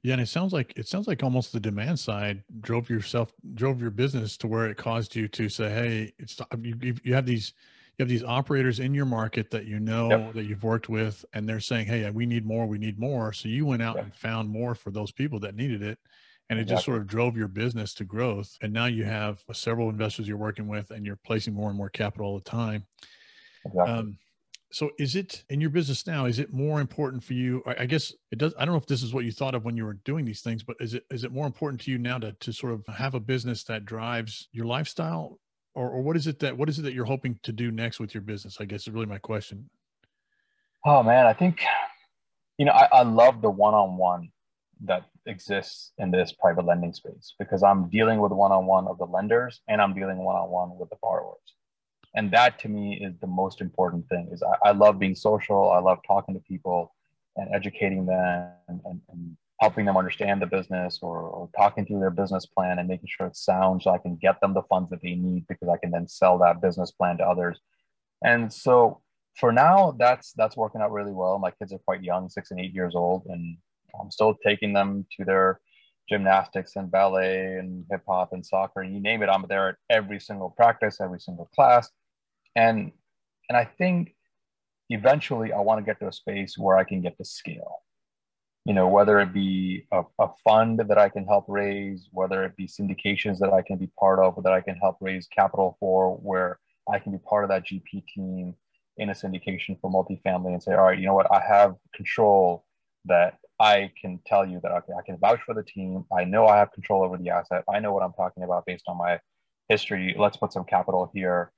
Yeah, 0.03 0.15
and 0.15 0.23
it 0.23 0.29
sounds 0.29 0.55
like 0.55 0.73
it 0.77 0.89
sounds 0.89 1.07
like 1.07 1.23
almost 1.23 1.53
the 1.53 1.61
demand 1.61 2.01
side 2.01 2.43
drove 2.61 2.89
yourself 2.89 3.35
drove 3.53 3.83
your 3.83 3.91
business 3.91 4.39
to 4.39 4.47
where 4.47 4.67
it 4.67 4.79
caused 4.79 5.15
you 5.15 5.29
to 5.29 5.51
say, 5.51 5.69
"Hey, 5.69 6.13
it's 6.19 6.41
you, 6.59 6.95
you 7.05 7.13
have 7.13 7.27
these 7.27 7.53
you 8.01 8.05
have 8.05 8.09
these 8.09 8.25
operators 8.25 8.81
in 8.81 8.95
your 8.95 9.05
market 9.05 9.51
that 9.51 9.67
you 9.67 9.79
know 9.79 10.09
yep. 10.09 10.33
that 10.33 10.45
you've 10.45 10.65
worked 10.65 10.89
with 10.89 11.23
and 11.35 11.47
they're 11.47 11.61
saying 11.61 11.87
hey 11.87 12.09
we 12.11 12.25
need 12.25 12.47
more 12.47 12.67
we 12.67 12.79
need 12.79 12.99
more 12.99 13.31
so 13.33 13.47
you 13.47 13.67
went 13.67 13.83
out 13.83 13.97
yep. 13.97 14.05
and 14.05 14.15
found 14.15 14.49
more 14.49 14.75
for 14.75 14.91
those 14.91 15.13
people 15.13 15.39
that 15.39 15.55
needed 15.55 15.83
it 15.83 15.99
and 16.49 16.59
it 16.59 16.63
exactly. 16.63 16.77
just 16.77 16.87
sort 16.87 16.97
of 16.97 17.07
drove 17.07 17.37
your 17.37 17.47
business 17.47 17.93
to 17.93 18.05
growth 18.05 18.57
and 18.63 18.73
now 18.73 18.87
you 18.87 19.05
have 19.05 19.43
several 19.53 19.91
investors 19.91 20.27
you're 20.27 20.39
working 20.39 20.67
with 20.67 20.91
and 20.91 21.05
you're 21.05 21.21
placing 21.25 21.53
more 21.53 21.69
and 21.69 21.77
more 21.77 21.91
capital 21.91 22.27
all 22.27 22.39
the 22.39 22.45
time 22.51 22.87
exactly. 23.67 23.93
um, 23.93 24.19
so 24.73 24.91
is 24.99 25.15
it 25.15 25.45
in 25.51 25.61
your 25.61 25.69
business 25.69 26.07
now 26.07 26.25
is 26.25 26.39
it 26.39 26.55
more 26.55 26.81
important 26.81 27.23
for 27.23 27.35
you 27.35 27.63
i 27.67 27.85
guess 27.85 28.15
it 28.33 28.39
does 28.39 28.55
i 28.59 28.65
don't 28.65 28.73
know 28.73 28.81
if 28.81 28.87
this 28.87 29.03
is 29.03 29.13
what 29.13 29.27
you 29.27 29.33
thought 29.33 29.55
of 29.55 29.67
when 29.67 29.77
you 29.77 29.85
were 29.85 29.99
doing 30.07 30.25
these 30.25 30.41
things 30.41 30.63
but 30.63 30.75
is 30.81 30.95
it 30.95 31.05
is 31.11 31.23
it 31.23 31.33
more 31.33 31.47
important 31.47 31.79
to 31.79 31.91
you 31.91 31.99
now 31.99 32.17
to, 32.17 32.33
to 32.41 32.51
sort 32.51 32.73
of 32.73 32.83
have 32.87 33.15
a 33.15 33.21
business 33.21 33.63
that 33.65 33.85
drives 33.85 34.49
your 34.53 34.65
lifestyle 34.65 35.39
or, 35.75 35.91
or 35.91 36.03
what 36.03 36.17
is 36.17 36.27
it 36.27 36.39
that 36.41 36.57
what 36.57 36.69
is 36.69 36.79
it 36.79 36.83
that 36.83 36.95
you're 36.95 37.05
hoping 37.05 37.39
to 37.43 37.53
do 37.53 37.71
next 37.71 38.01
with 38.01 38.15
your 38.15 38.23
business? 38.23 38.59
I 38.61 38.65
guess 38.65 38.83
is 38.83 38.91
really 38.91 39.07
my 39.07 39.19
question. 39.19 39.71
Oh 40.85 41.03
man, 41.03 41.27
I 41.27 41.33
think 41.33 41.63
you 42.59 42.65
know 42.65 42.73
I, 42.73 42.89
I 42.93 43.03
love 43.03 43.43
the 43.43 43.51
one-on-one 43.51 44.31
that 44.85 45.05
exists 45.27 45.93
in 45.99 46.11
this 46.11 46.33
private 46.33 46.65
lending 46.65 46.93
space 46.93 47.35
because 47.39 47.63
I'm 47.63 47.89
dealing 47.91 48.19
with 48.21 48.33
one-on-one 48.33 48.89
of 48.89 48.99
the 48.99 49.05
lenders 49.05 49.61
and 49.69 49.81
I'm 49.81 49.95
dealing 49.95 50.19
one-on-one 50.19 50.79
with 50.79 50.89
the 50.91 50.97
borrowers. 51.03 51.37
And 52.15 52.33
that 52.33 52.59
to 52.61 52.69
me 52.69 53.01
is 53.01 53.15
the 53.21 53.27
most 53.27 53.61
important 53.61 54.09
thing 54.09 54.31
is 54.33 54.43
I, 54.43 54.71
I 54.71 54.73
love 54.73 54.99
being 54.99 55.15
social. 55.15 55.71
I 55.71 55.79
love 55.81 55.99
talking 56.07 56.35
to 56.35 56.41
people 56.41 56.95
and 57.37 57.55
educating 57.55 58.07
them 58.07 58.51
and, 58.69 58.81
and, 58.85 59.01
and 59.11 59.37
helping 59.61 59.85
them 59.85 59.97
understand 59.97 60.41
the 60.41 60.47
business 60.47 60.99
or, 61.03 61.21
or, 61.21 61.51
talking 61.55 61.85
through 61.85 62.01
their 62.01 62.11
business 62.11 62.47
plan 62.47 62.79
and 62.79 62.89
making 62.89 63.09
sure 63.09 63.27
it 63.27 63.37
sounds 63.37 63.85
so 63.85 63.91
I 63.91 63.99
can 63.99 64.17
get 64.17 64.41
them 64.41 64.55
the 64.55 64.63
funds 64.63 64.89
that 64.91 65.03
they 65.03 65.15
need 65.15 65.47
because 65.49 65.69
I 65.69 65.77
can 65.77 65.91
then 65.91 66.09
sell 66.09 66.39
that 66.39 66.63
business 66.63 66.91
plan 66.91 67.19
to 67.19 67.25
others. 67.25 67.61
And 68.25 68.51
so 68.51 69.03
for 69.37 69.53
now, 69.53 69.95
that's 69.99 70.33
that's 70.33 70.57
working 70.57 70.81
out 70.81 70.93
really 70.93 71.13
well. 71.13 71.39
My 71.39 71.51
kids 71.51 71.73
are 71.73 71.79
quite 71.79 72.03
young, 72.03 72.29
six 72.29 72.51
and 72.51 72.61
eight 72.61 72.75
years 72.75 72.95
old, 72.95 73.27
and 73.27 73.57
I'm 74.01 74.11
still 74.11 74.37
taking 74.45 74.73
them 74.73 75.07
to 75.17 75.25
their 75.25 75.61
gymnastics 76.09 76.77
and 76.77 76.91
ballet 76.91 77.57
and 77.59 77.85
hip 77.91 78.03
hop 78.09 78.33
and 78.33 78.45
soccer, 78.45 78.81
and 78.81 78.95
you 78.95 79.01
name 79.01 79.23
it, 79.23 79.29
I'm 79.29 79.45
there 79.49 79.69
at 79.71 79.77
every 79.89 80.21
single 80.21 80.51
practice, 80.51 81.01
every 81.01 81.21
single 81.21 81.49
class. 81.55 81.89
And 82.57 82.93
and 83.49 83.57
I 83.57 83.65
think 83.65 84.15
eventually 84.89 85.53
I 85.53 85.61
want 85.61 85.79
to 85.79 85.85
get 85.85 86.01
to 86.01 86.09
a 86.09 86.13
space 86.13 86.57
where 86.59 86.77
I 86.77 86.85
can 86.85 87.01
get 87.01 87.17
to 87.19 87.25
scale. 87.25 87.83
You 88.67 88.75
know, 88.75 88.89
whether 88.89 89.19
it 89.21 89.33
be 89.33 89.87
a, 89.91 90.03
a 90.19 90.29
fund 90.45 90.81
that 90.81 90.99
I 90.99 91.09
can 91.09 91.25
help 91.27 91.47
raise, 91.49 92.09
whether 92.13 92.45
it 92.45 92.57
be 92.57 92.67
syndications 92.67 93.39
that 93.39 93.53
I 93.53 93.63
can 93.63 93.79
be 93.79 93.89
part 93.99 94.19
of, 94.19 94.37
or 94.37 94.43
that 94.43 94.53
I 94.53 94.61
can 94.61 94.77
help 94.77 94.99
raise 95.01 95.27
capital 95.29 95.77
for, 95.81 96.17
where 96.17 96.59
I 96.91 96.99
can 96.99 97.13
be 97.13 97.19
part 97.19 97.45
of 97.45 97.51
that 97.51 97.67
GP 97.67 98.05
team 98.15 98.55
in 98.99 99.11
a 99.11 99.15
syndication 99.15 99.81
for 99.81 99.91
multifamily 99.91 100.53
and 100.53 100.63
say, 100.63 100.75
all 100.75 100.85
right, 100.85 100.99
you 100.99 101.07
know 101.07 101.15
what, 101.15 101.33
I 101.33 101.41
have 101.41 101.75
control 101.95 102.65
that 103.07 103.39
I 103.59 103.93
can 104.01 104.21
tell 104.27 104.47
you 104.47 104.61
that 104.63 104.73
okay, 104.73 104.93
I 104.99 105.03
can 105.03 105.19
vouch 105.19 105.41
for 105.45 105.55
the 105.55 105.63
team. 105.63 106.05
I 106.17 106.25
know 106.25 106.47
I 106.47 106.57
have 106.59 106.73
control 106.73 107.03
over 107.03 107.17
the 107.17 107.31
asset. 107.31 107.65
I 107.73 107.79
know 107.79 107.93
what 107.93 108.03
I'm 108.03 108.13
talking 108.15 108.43
about 108.43 108.67
based 108.67 108.85
on 108.89 108.97
my 108.97 109.21
history. 109.69 110.15
Let's 110.19 110.37
put 110.37 110.53
some 110.53 110.65
capital 110.65 111.11
here 111.15 111.53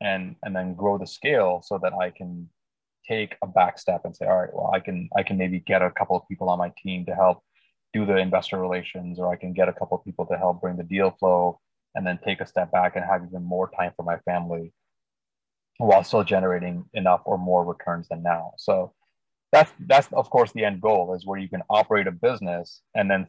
and 0.00 0.36
and 0.42 0.54
then 0.54 0.74
grow 0.74 0.98
the 0.98 1.06
scale 1.06 1.62
so 1.64 1.78
that 1.82 1.94
I 1.94 2.10
can 2.10 2.48
take 3.08 3.36
a 3.42 3.46
back 3.46 3.78
step 3.78 4.02
and 4.04 4.14
say, 4.16 4.26
all 4.26 4.38
right, 4.38 4.52
well, 4.52 4.70
I 4.74 4.80
can 4.80 5.08
I 5.16 5.22
can 5.22 5.38
maybe 5.38 5.60
get 5.60 5.82
a 5.82 5.90
couple 5.90 6.16
of 6.16 6.28
people 6.28 6.48
on 6.48 6.58
my 6.58 6.72
team 6.82 7.06
to 7.06 7.14
help 7.14 7.42
do 7.92 8.04
the 8.04 8.16
investor 8.16 8.58
relations, 8.58 9.18
or 9.18 9.32
I 9.32 9.36
can 9.36 9.52
get 9.52 9.68
a 9.68 9.72
couple 9.72 9.96
of 9.96 10.04
people 10.04 10.26
to 10.26 10.36
help 10.36 10.60
bring 10.60 10.76
the 10.76 10.84
deal 10.84 11.10
flow, 11.18 11.60
and 11.94 12.06
then 12.06 12.18
take 12.24 12.40
a 12.40 12.46
step 12.46 12.70
back 12.72 12.96
and 12.96 13.04
have 13.04 13.22
even 13.26 13.42
more 13.42 13.70
time 13.76 13.92
for 13.96 14.02
my 14.02 14.18
family 14.18 14.72
while 15.78 16.02
still 16.04 16.24
generating 16.24 16.84
enough 16.94 17.20
or 17.24 17.38
more 17.38 17.64
returns 17.64 18.08
than 18.08 18.22
now. 18.22 18.52
So 18.56 18.92
that's 19.52 19.72
that's 19.86 20.08
of 20.12 20.28
course 20.30 20.52
the 20.52 20.64
end 20.64 20.80
goal 20.80 21.14
is 21.14 21.24
where 21.24 21.38
you 21.38 21.48
can 21.48 21.62
operate 21.70 22.06
a 22.06 22.12
business 22.12 22.82
and 22.94 23.10
then 23.10 23.26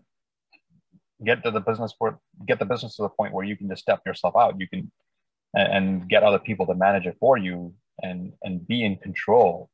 get 1.25 1.43
to 1.43 1.51
the 1.51 1.59
business 1.59 1.93
for 1.97 2.19
get 2.45 2.59
the 2.59 2.65
business 2.65 2.95
to 2.95 3.03
the 3.03 3.09
point 3.09 3.33
where 3.33 3.45
you 3.45 3.55
can 3.55 3.69
just 3.69 3.81
step 3.81 4.01
yourself 4.05 4.35
out 4.35 4.59
you 4.59 4.67
can 4.67 4.91
and, 5.55 5.73
and 5.73 6.09
get 6.09 6.23
other 6.23 6.39
people 6.39 6.65
to 6.65 6.75
manage 6.75 7.05
it 7.05 7.17
for 7.19 7.37
you 7.37 7.73
and 8.01 8.33
and 8.43 8.67
be 8.67 8.83
in 8.83 8.97
control 8.97 9.69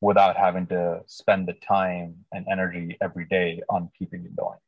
without 0.00 0.36
having 0.36 0.66
to 0.66 1.00
spend 1.06 1.46
the 1.46 1.54
time 1.66 2.14
and 2.32 2.46
energy 2.50 2.96
every 3.02 3.26
day 3.26 3.60
on 3.68 3.90
keeping 3.98 4.24
it 4.24 4.34
going 4.36 4.58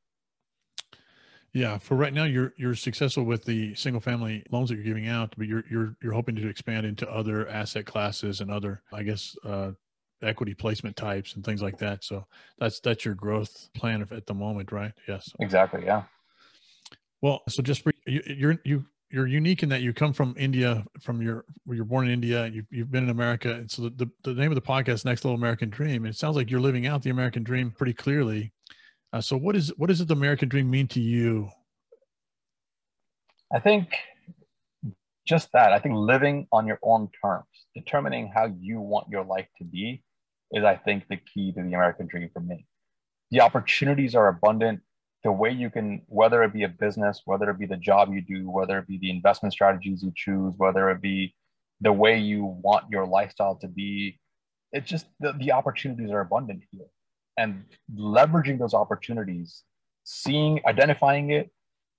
yeah, 1.54 1.76
for 1.76 1.96
right 1.96 2.14
now, 2.14 2.24
you're 2.24 2.54
you're 2.56 2.74
successful 2.74 3.24
with 3.24 3.44
the 3.44 3.74
single 3.74 4.00
family 4.00 4.42
loans 4.50 4.70
that 4.70 4.76
you're 4.76 4.84
giving 4.84 5.08
out, 5.08 5.34
but 5.36 5.46
you're 5.46 5.64
you're 5.70 5.96
you're 6.02 6.12
hoping 6.12 6.34
to 6.36 6.48
expand 6.48 6.86
into 6.86 7.10
other 7.10 7.46
asset 7.46 7.84
classes 7.84 8.40
and 8.40 8.50
other, 8.50 8.82
I 8.90 9.02
guess, 9.02 9.36
uh, 9.44 9.72
equity 10.22 10.54
placement 10.54 10.96
types 10.96 11.34
and 11.34 11.44
things 11.44 11.60
like 11.60 11.76
that. 11.78 12.04
So 12.04 12.26
that's 12.58 12.80
that's 12.80 13.04
your 13.04 13.14
growth 13.14 13.68
plan 13.74 14.06
at 14.10 14.26
the 14.26 14.32
moment, 14.32 14.72
right? 14.72 14.92
Yes. 15.06 15.28
Exactly. 15.40 15.84
Yeah. 15.84 16.04
Well, 17.20 17.42
so 17.50 17.62
just 17.62 17.82
you, 18.06 18.22
you're 18.26 18.58
you 18.64 18.86
you're 19.12 19.26
unique 19.26 19.62
in 19.62 19.68
that 19.68 19.82
you 19.82 19.92
come 19.92 20.12
from 20.12 20.34
India, 20.38 20.84
from 21.00 21.20
your 21.20 21.44
you're 21.66 21.84
born 21.84 22.06
in 22.06 22.12
India. 22.12 22.46
You've 22.46 22.66
you've 22.70 22.90
been 22.90 23.04
in 23.04 23.10
America, 23.10 23.52
and 23.52 23.70
so 23.70 23.82
the, 23.82 23.90
the, 23.90 24.10
the 24.24 24.34
name 24.34 24.50
of 24.50 24.54
the 24.54 24.62
podcast, 24.62 25.04
Next 25.04 25.24
Level 25.24 25.36
American 25.36 25.68
Dream. 25.68 26.06
It 26.06 26.16
sounds 26.16 26.34
like 26.34 26.50
you're 26.50 26.60
living 26.60 26.86
out 26.86 27.02
the 27.02 27.10
American 27.10 27.42
dream 27.42 27.70
pretty 27.70 27.92
clearly. 27.92 28.52
Uh, 29.12 29.20
so 29.20 29.36
what 29.36 29.54
is 29.54 29.68
what 29.76 29.88
does 29.88 30.04
the 30.04 30.14
American 30.14 30.48
dream 30.48 30.70
mean 30.70 30.88
to 30.88 31.00
you? 31.00 31.50
I 33.54 33.60
think 33.60 33.94
just 35.26 35.50
that. 35.52 35.72
I 35.72 35.78
think 35.78 35.94
living 35.94 36.46
on 36.50 36.66
your 36.66 36.78
own 36.82 37.10
terms, 37.22 37.44
determining 37.74 38.32
how 38.34 38.46
you 38.58 38.80
want 38.80 39.08
your 39.10 39.24
life 39.24 39.46
to 39.58 39.64
be, 39.64 40.02
is 40.52 40.64
I 40.64 40.76
think 40.76 41.04
the 41.08 41.18
key 41.18 41.52
to 41.52 41.62
the 41.62 41.74
American 41.74 42.06
dream 42.06 42.30
for 42.32 42.40
me. 42.40 42.66
The 43.30 43.42
opportunities 43.42 44.14
are 44.14 44.28
abundant. 44.28 44.80
The 45.24 45.32
way 45.32 45.50
you 45.50 45.70
can, 45.70 46.02
whether 46.06 46.42
it 46.42 46.52
be 46.52 46.64
a 46.64 46.68
business, 46.68 47.22
whether 47.24 47.48
it 47.50 47.58
be 47.58 47.66
the 47.66 47.76
job 47.76 48.12
you 48.12 48.20
do, 48.20 48.50
whether 48.50 48.78
it 48.78 48.88
be 48.88 48.98
the 48.98 49.10
investment 49.10 49.52
strategies 49.52 50.02
you 50.02 50.12
choose, 50.16 50.54
whether 50.56 50.90
it 50.90 51.00
be 51.00 51.34
the 51.80 51.92
way 51.92 52.18
you 52.18 52.44
want 52.44 52.90
your 52.90 53.06
lifestyle 53.06 53.56
to 53.56 53.68
be, 53.68 54.18
it's 54.72 54.88
just 54.88 55.06
the, 55.20 55.32
the 55.38 55.52
opportunities 55.52 56.10
are 56.10 56.20
abundant 56.20 56.62
here. 56.70 56.86
And 57.36 57.64
leveraging 57.94 58.58
those 58.58 58.74
opportunities, 58.74 59.62
seeing, 60.04 60.60
identifying 60.66 61.30
it, 61.30 61.50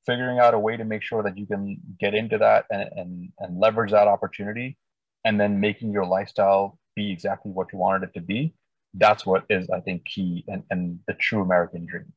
figuring 0.06 0.40
out 0.40 0.54
a 0.54 0.60
way 0.60 0.76
to 0.76 0.84
make 0.84 1.02
sure 1.02 1.24
that 1.24 1.38
you 1.38 1.46
can 1.46 1.78
get 2.00 2.14
into 2.14 2.38
that 2.38 2.66
and, 2.72 2.90
and, 2.96 3.30
and 3.40 3.60
leverage 3.60 3.92
that 3.92 4.08
opportunity, 4.08 4.78
and 5.24 5.40
then 5.40 5.60
making 5.60 5.92
your 5.92 6.06
lifestyle 6.06 6.78
be 6.96 7.12
exactly 7.12 7.52
what 7.52 7.68
you 7.72 7.80
wanted 7.80 8.10
it 8.10 8.14
to 8.14 8.22
be, 8.22 8.54
that's 8.96 9.26
what 9.26 9.46
is, 9.50 9.70
I 9.70 9.80
think, 9.80 10.06
key 10.06 10.44
and, 10.48 10.64
and 10.70 11.00
the 11.08 11.14
true 11.14 11.42
American 11.42 11.86
dream. 11.86 12.12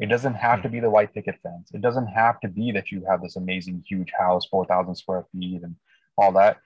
It 0.00 0.06
doesn't 0.06 0.34
have 0.34 0.62
to 0.62 0.68
be 0.68 0.80
the 0.80 0.86
hmm. 0.86 0.92
white 0.92 1.14
picket 1.14 1.36
fence. 1.42 1.70
It 1.72 1.80
doesn't 1.80 2.08
have 2.08 2.40
to 2.40 2.48
be 2.48 2.72
that 2.72 2.90
you 2.90 3.04
have 3.08 3.22
this 3.22 3.36
amazing, 3.36 3.84
huge 3.86 4.12
house, 4.18 4.46
4,000 4.46 4.94
square 4.94 5.24
feet, 5.32 5.62
and 5.62 5.76
all 6.18 6.32
that. 6.32 6.58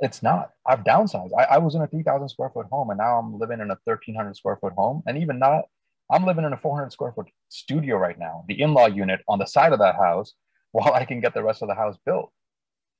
It's 0.00 0.22
not. 0.22 0.50
I've 0.66 0.84
downsized. 0.84 1.30
I, 1.38 1.44
I 1.44 1.58
was 1.58 1.74
in 1.74 1.82
a 1.82 1.86
3,000 1.86 2.28
square 2.28 2.50
foot 2.50 2.66
home, 2.70 2.90
and 2.90 2.98
now 2.98 3.18
I'm 3.18 3.38
living 3.38 3.60
in 3.60 3.70
a 3.70 3.78
1,300 3.84 4.36
square 4.36 4.56
foot 4.56 4.72
home. 4.72 5.02
And 5.06 5.18
even 5.18 5.38
not, 5.38 5.64
I'm 6.10 6.24
living 6.24 6.44
in 6.44 6.52
a 6.52 6.56
400 6.56 6.90
square 6.90 7.12
foot 7.12 7.28
studio 7.48 7.96
right 7.96 8.18
now, 8.18 8.44
the 8.48 8.60
in 8.60 8.74
law 8.74 8.86
unit 8.86 9.20
on 9.28 9.38
the 9.38 9.46
side 9.46 9.72
of 9.72 9.78
that 9.78 9.96
house, 9.96 10.34
while 10.72 10.92
I 10.92 11.04
can 11.04 11.20
get 11.20 11.34
the 11.34 11.42
rest 11.42 11.62
of 11.62 11.68
the 11.68 11.74
house 11.74 11.96
built. 12.04 12.32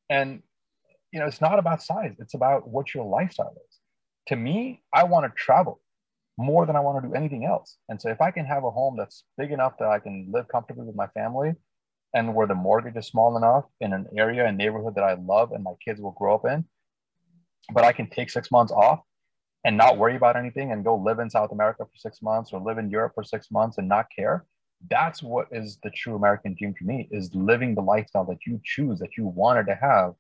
And, 0.08 0.42
you 1.12 1.18
know, 1.18 1.26
it's 1.26 1.40
not 1.40 1.58
about 1.58 1.82
size, 1.82 2.14
it's 2.18 2.34
about 2.34 2.68
what 2.68 2.94
your 2.94 3.04
lifestyle 3.04 3.56
is 3.68 3.78
to 4.28 4.36
me, 4.36 4.82
I 4.92 5.04
want 5.04 5.26
to 5.26 5.36
travel 5.36 5.80
more 6.36 6.66
than 6.66 6.76
I 6.76 6.80
want 6.80 7.02
to 7.02 7.08
do 7.08 7.14
anything 7.14 7.44
else. 7.44 7.76
And 7.88 8.00
so 8.00 8.10
if 8.10 8.20
I 8.20 8.30
can 8.30 8.44
have 8.44 8.64
a 8.64 8.70
home 8.70 8.96
that's 8.96 9.24
big 9.38 9.52
enough 9.52 9.74
that 9.78 9.88
I 9.88 9.98
can 9.98 10.30
live 10.32 10.48
comfortably 10.48 10.84
with 10.84 10.96
my 10.96 11.06
family 11.08 11.52
and 12.14 12.34
where 12.34 12.46
the 12.46 12.54
mortgage 12.54 12.96
is 12.96 13.06
small 13.06 13.36
enough 13.36 13.64
in 13.80 13.92
an 13.92 14.06
area 14.16 14.46
and 14.46 14.58
neighborhood 14.58 14.94
that 14.96 15.04
I 15.04 15.14
love 15.14 15.52
and 15.52 15.62
my 15.62 15.74
kids 15.84 16.00
will 16.00 16.12
grow 16.12 16.34
up 16.34 16.44
in, 16.46 16.64
but 17.72 17.84
I 17.84 17.92
can 17.92 18.08
take 18.08 18.30
six 18.30 18.50
months 18.50 18.72
off 18.72 19.00
and 19.64 19.76
not 19.76 19.96
worry 19.96 20.16
about 20.16 20.36
anything 20.36 20.72
and 20.72 20.84
go 20.84 20.96
live 20.96 21.18
in 21.18 21.30
South 21.30 21.52
America 21.52 21.84
for 21.84 21.96
six 21.96 22.20
months 22.20 22.52
or 22.52 22.60
live 22.60 22.78
in 22.78 22.90
Europe 22.90 23.12
for 23.14 23.24
six 23.24 23.50
months 23.50 23.78
and 23.78 23.88
not 23.88 24.06
care. 24.14 24.44
That's 24.90 25.22
what 25.22 25.48
is 25.50 25.78
the 25.82 25.90
true 25.90 26.16
American 26.16 26.54
dream 26.58 26.74
for 26.78 26.84
me 26.84 27.08
is 27.10 27.30
living 27.34 27.74
the 27.74 27.80
lifestyle 27.80 28.26
that 28.26 28.46
you 28.46 28.60
choose, 28.62 28.98
that 28.98 29.16
you 29.16 29.26
wanted 29.26 29.66
to 29.66 29.74
have 29.74 30.14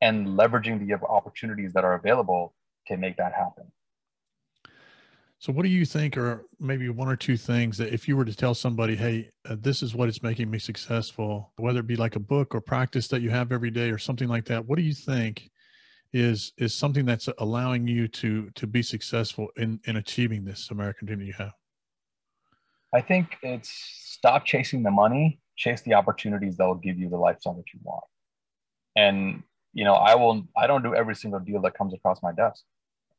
and 0.00 0.26
leveraging 0.26 0.86
the 0.86 0.94
opportunities 1.06 1.72
that 1.74 1.84
are 1.84 1.94
available 1.94 2.54
to 2.88 2.96
make 2.96 3.16
that 3.16 3.32
happen. 3.32 3.70
So, 5.44 5.52
what 5.52 5.64
do 5.64 5.68
you 5.68 5.84
think 5.84 6.16
are 6.16 6.46
maybe 6.58 6.88
one 6.88 7.06
or 7.06 7.16
two 7.16 7.36
things 7.36 7.76
that 7.76 7.92
if 7.92 8.08
you 8.08 8.16
were 8.16 8.24
to 8.24 8.34
tell 8.34 8.54
somebody, 8.54 8.96
hey, 8.96 9.28
uh, 9.46 9.56
this 9.60 9.82
is 9.82 9.94
what 9.94 10.08
is 10.08 10.22
making 10.22 10.50
me 10.50 10.58
successful, 10.58 11.52
whether 11.56 11.80
it 11.80 11.86
be 11.86 11.96
like 11.96 12.16
a 12.16 12.18
book 12.18 12.54
or 12.54 12.62
practice 12.62 13.08
that 13.08 13.20
you 13.20 13.28
have 13.28 13.52
every 13.52 13.70
day 13.70 13.90
or 13.90 13.98
something 13.98 14.26
like 14.26 14.46
that, 14.46 14.64
what 14.64 14.76
do 14.76 14.82
you 14.82 14.94
think 14.94 15.50
is 16.14 16.54
is 16.56 16.74
something 16.74 17.04
that's 17.04 17.28
allowing 17.36 17.86
you 17.86 18.08
to 18.08 18.48
to 18.54 18.66
be 18.66 18.82
successful 18.82 19.48
in 19.58 19.78
in 19.84 19.96
achieving 19.96 20.46
this 20.46 20.70
American 20.70 21.06
dream 21.06 21.18
that 21.18 21.26
you 21.26 21.34
have? 21.34 21.52
I 22.94 23.02
think 23.02 23.36
it's 23.42 23.68
stop 23.68 24.46
chasing 24.46 24.82
the 24.82 24.90
money, 24.90 25.40
chase 25.56 25.82
the 25.82 25.92
opportunities 25.92 26.56
that 26.56 26.64
will 26.64 26.74
give 26.86 26.96
you 26.96 27.10
the 27.10 27.18
lifestyle 27.18 27.52
that 27.52 27.70
you 27.74 27.80
want. 27.82 28.04
And 28.96 29.42
you 29.74 29.84
know, 29.84 29.92
I 29.92 30.14
will 30.14 30.48
I 30.56 30.66
don't 30.66 30.82
do 30.82 30.94
every 30.94 31.14
single 31.14 31.40
deal 31.40 31.60
that 31.60 31.74
comes 31.74 31.92
across 31.92 32.22
my 32.22 32.32
desk. 32.32 32.64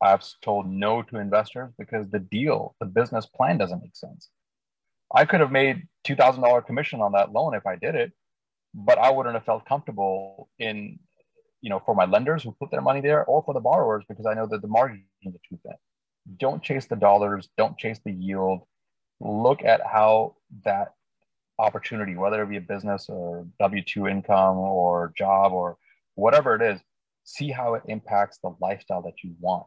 I've 0.02 0.22
told 0.42 0.68
no 0.68 1.02
to 1.02 1.18
investors 1.18 1.72
because 1.78 2.08
the 2.10 2.18
deal, 2.18 2.74
the 2.80 2.86
business 2.86 3.26
plan 3.26 3.58
doesn't 3.58 3.82
make 3.82 3.96
sense. 3.96 4.28
I 5.14 5.24
could 5.24 5.40
have 5.40 5.52
made 5.52 5.86
$2,000 6.06 6.66
commission 6.66 7.00
on 7.00 7.12
that 7.12 7.32
loan 7.32 7.54
if 7.54 7.66
I 7.66 7.76
did 7.76 7.94
it, 7.94 8.12
but 8.74 8.98
I 8.98 9.10
wouldn't 9.10 9.34
have 9.34 9.44
felt 9.44 9.66
comfortable 9.66 10.50
in, 10.58 10.98
you 11.62 11.70
know, 11.70 11.80
for 11.84 11.94
my 11.94 12.04
lenders 12.04 12.42
who 12.42 12.52
put 12.52 12.70
their 12.70 12.82
money 12.82 13.00
there 13.00 13.24
or 13.24 13.42
for 13.42 13.54
the 13.54 13.60
borrowers 13.60 14.04
because 14.08 14.26
I 14.26 14.34
know 14.34 14.46
that 14.48 14.62
the 14.62 14.68
margins 14.68 15.04
are 15.26 15.30
too 15.48 15.58
thin. 15.62 15.76
Don't 16.38 16.62
chase 16.62 16.86
the 16.86 16.96
dollars, 16.96 17.48
don't 17.56 17.78
chase 17.78 18.00
the 18.04 18.12
yield. 18.12 18.60
Look 19.20 19.64
at 19.64 19.80
how 19.86 20.36
that 20.64 20.92
opportunity, 21.58 22.16
whether 22.16 22.42
it 22.42 22.50
be 22.50 22.58
a 22.58 22.60
business 22.60 23.06
or 23.08 23.46
W 23.60 23.82
2 23.82 24.08
income 24.08 24.58
or 24.58 25.12
job 25.16 25.52
or 25.52 25.78
whatever 26.16 26.54
it 26.54 26.62
is, 26.62 26.80
see 27.24 27.50
how 27.50 27.74
it 27.74 27.82
impacts 27.86 28.38
the 28.42 28.54
lifestyle 28.60 29.02
that 29.02 29.22
you 29.22 29.34
want. 29.40 29.66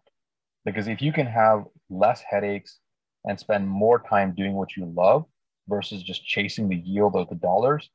Because 0.65 0.88
if 0.88 1.02
you 1.02 1.12
can 1.13 1.26
have 1.26 1.65
less 1.89 2.22
headaches 2.22 2.80
and 3.26 3.39
spend 3.39 3.67
more 3.67 4.00
time 4.00 4.34
doing 4.36 4.54
what 4.54 4.76
you 4.76 4.86
love 4.95 5.26
versus 5.67 6.04
just 6.04 6.26
chasing 6.26 6.69
the 6.69 6.76
yield 6.76 7.15
of 7.15 7.30
the 7.30 7.36
dollars, 7.36 7.89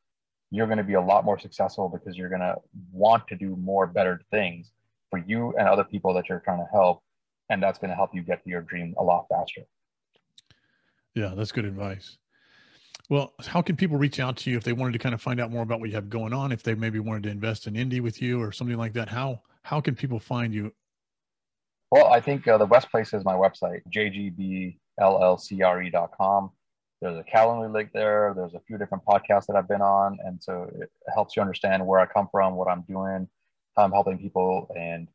you're 0.51 0.67
going 0.67 0.79
to 0.79 0.85
be 0.85 0.95
a 0.95 1.01
lot 1.01 1.25
more 1.25 1.39
successful 1.39 1.89
because 1.89 2.17
you're 2.17 2.29
going 2.29 2.41
to 2.41 2.57
want 2.93 3.27
to 3.29 3.37
do 3.37 3.57
more 3.57 3.87
better 3.87 4.21
things 4.31 4.71
for 5.11 5.19
you 5.19 5.55
and 5.59 5.69
other 5.69 5.85
people 5.85 6.15
that 6.15 6.29
you're 6.29 6.41
trying 6.41 6.59
to 6.59 6.69
help. 6.73 7.03
And 7.51 7.63
that's 7.63 7.79
going 7.79 7.91
to 7.91 7.97
help 7.97 8.15
you 8.15 8.23
get 8.23 8.43
to 8.45 8.51
your 8.51 8.63
dream 8.63 8.95
a 8.99 9.03
lot 9.03 9.27
faster. 9.31 9.63
Yeah, 11.15 11.35
that's 11.37 11.53
good 11.53 11.65
advice. 11.65 12.19
Well, 13.11 13.35
how 13.47 13.61
can 13.61 13.77
people 13.77 13.99
reach 13.99 14.19
out 14.19 14.37
to 14.39 14.51
you 14.51 14.57
if 14.57 14.65
they 14.65 14.73
wanted 14.73 14.93
to 14.93 14.99
kind 14.99 15.15
of 15.15 15.21
find 15.21 15.41
out 15.41 15.51
more 15.51 15.63
about 15.63 15.79
what 15.81 15.89
you 15.91 15.95
have 15.95 16.09
going 16.09 16.33
on? 16.33 16.53
If 16.53 16.63
they 16.63 16.75
maybe 16.75 17.01
wanted 17.01 17.25
to 17.25 17.31
invest 17.31 17.67
in 17.67 17.77
Indy 17.77 18.01
with 18.01 18.23
you 18.23 18.41
or 18.41 18.51
something 18.51 18.79
like 18.79 18.95
that, 18.95 19.09
how 19.09 19.43
how 19.63 19.81
can 19.81 19.95
people 19.95 20.19
find 20.19 20.55
you? 20.55 20.73
Well, 21.91 22.07
I 22.07 22.21
think 22.21 22.47
uh, 22.49 22.59
the 22.59 22.67
best 22.67 22.91
place 22.91 23.13
is 23.15 23.25
my 23.25 23.35
website, 23.35 23.83
jgbllcre.com. 25.01 26.51
there's 27.01 27.19
a 27.19 27.25
calendar 27.25 27.69
link 27.69 27.91
there. 27.93 28.33
There's 28.37 28.55
a 28.55 28.61
few 28.67 28.79
different 28.79 29.05
podcasts 29.05 29.47
that 29.47 29.57
I've 29.57 29.69
been 29.69 29.83
on. 29.83 30.19
And 30.25 30.43
so 30.43 30.69
it 30.81 30.91
helps 31.15 31.37
you 31.37 31.43
understand 31.43 31.87
where 31.87 32.01
I 32.01 32.07
come 32.07 32.29
from, 32.33 32.57
what 32.57 32.69
I'm 32.69 32.83
doing, 32.83 33.29
how 33.77 33.85
I'm 33.85 33.93
helping 33.93 34.19
people. 34.19 34.69
And 34.77 35.09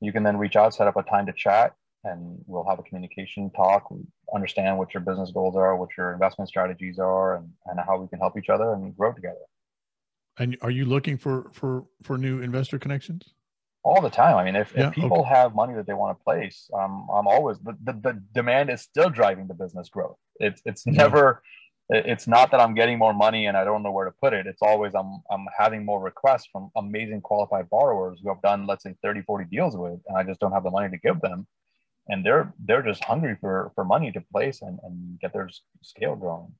you 0.00 0.12
can 0.12 0.22
then 0.22 0.36
reach 0.36 0.56
out, 0.56 0.74
set 0.74 0.86
up 0.86 0.96
a 0.96 1.02
time 1.02 1.26
to 1.26 1.32
chat, 1.32 1.74
and 2.04 2.42
we'll 2.46 2.66
have 2.68 2.78
a 2.78 2.82
communication 2.82 3.50
talk, 3.50 3.92
understand 4.34 4.78
what 4.78 4.94
your 4.94 5.00
business 5.00 5.30
goals 5.32 5.56
are, 5.56 5.76
what 5.76 5.90
your 5.96 6.12
investment 6.12 6.48
strategies 6.48 6.98
are, 6.98 7.36
and, 7.36 7.50
and 7.66 7.80
how 7.80 7.98
we 7.98 8.08
can 8.08 8.18
help 8.18 8.36
each 8.38 8.48
other 8.48 8.72
and 8.72 8.96
grow 8.96 9.12
together. 9.12 9.36
And 10.38 10.56
are 10.60 10.70
you 10.70 10.84
looking 10.84 11.16
for 11.16 11.50
for 11.52 11.86
for 12.02 12.18
new 12.18 12.40
investor 12.40 12.78
connections? 12.78 13.32
All 13.86 14.02
the 14.02 14.10
time. 14.10 14.36
I 14.36 14.44
mean, 14.44 14.56
if, 14.56 14.72
yeah, 14.74 14.88
if 14.88 14.94
people 14.94 15.20
okay. 15.20 15.28
have 15.28 15.54
money 15.54 15.74
that 15.74 15.86
they 15.86 15.94
want 15.94 16.18
to 16.18 16.24
place, 16.24 16.68
um, 16.74 17.06
I'm 17.12 17.28
always 17.28 17.56
the, 17.60 17.76
the, 17.84 17.92
the 17.92 18.22
demand 18.34 18.68
is 18.68 18.80
still 18.82 19.10
driving 19.10 19.46
the 19.46 19.54
business 19.54 19.88
growth. 19.88 20.16
It's 20.40 20.60
it's 20.64 20.84
yeah. 20.84 21.04
never 21.04 21.42
it's 21.88 22.26
not 22.26 22.50
that 22.50 22.60
I'm 22.60 22.74
getting 22.74 22.98
more 22.98 23.14
money 23.14 23.46
and 23.46 23.56
I 23.56 23.62
don't 23.62 23.84
know 23.84 23.92
where 23.92 24.06
to 24.06 24.14
put 24.20 24.32
it. 24.32 24.46
It's 24.46 24.62
always 24.62 24.92
I'm 24.94 25.22
I'm 25.30 25.46
having 25.56 25.84
more 25.84 26.00
requests 26.02 26.48
from 26.50 26.70
amazing 26.74 27.20
qualified 27.20 27.70
borrowers 27.70 28.18
who 28.22 28.28
have 28.28 28.42
done 28.42 28.66
let's 28.66 28.82
say 28.82 28.96
30, 29.02 29.22
40 29.22 29.44
deals 29.44 29.76
with, 29.76 30.00
and 30.08 30.18
I 30.18 30.24
just 30.24 30.40
don't 30.40 30.52
have 30.52 30.64
the 30.64 30.70
money 30.70 30.90
to 30.90 30.98
give 30.98 31.20
them. 31.20 31.46
And 32.08 32.26
they're 32.26 32.52
they're 32.64 32.82
just 32.82 33.04
hungry 33.04 33.36
for 33.40 33.70
for 33.76 33.84
money 33.84 34.10
to 34.12 34.20
place 34.32 34.62
and, 34.62 34.78
and 34.82 35.20
get 35.20 35.32
their 35.32 35.48
scale 35.82 36.16
growing. 36.16 36.52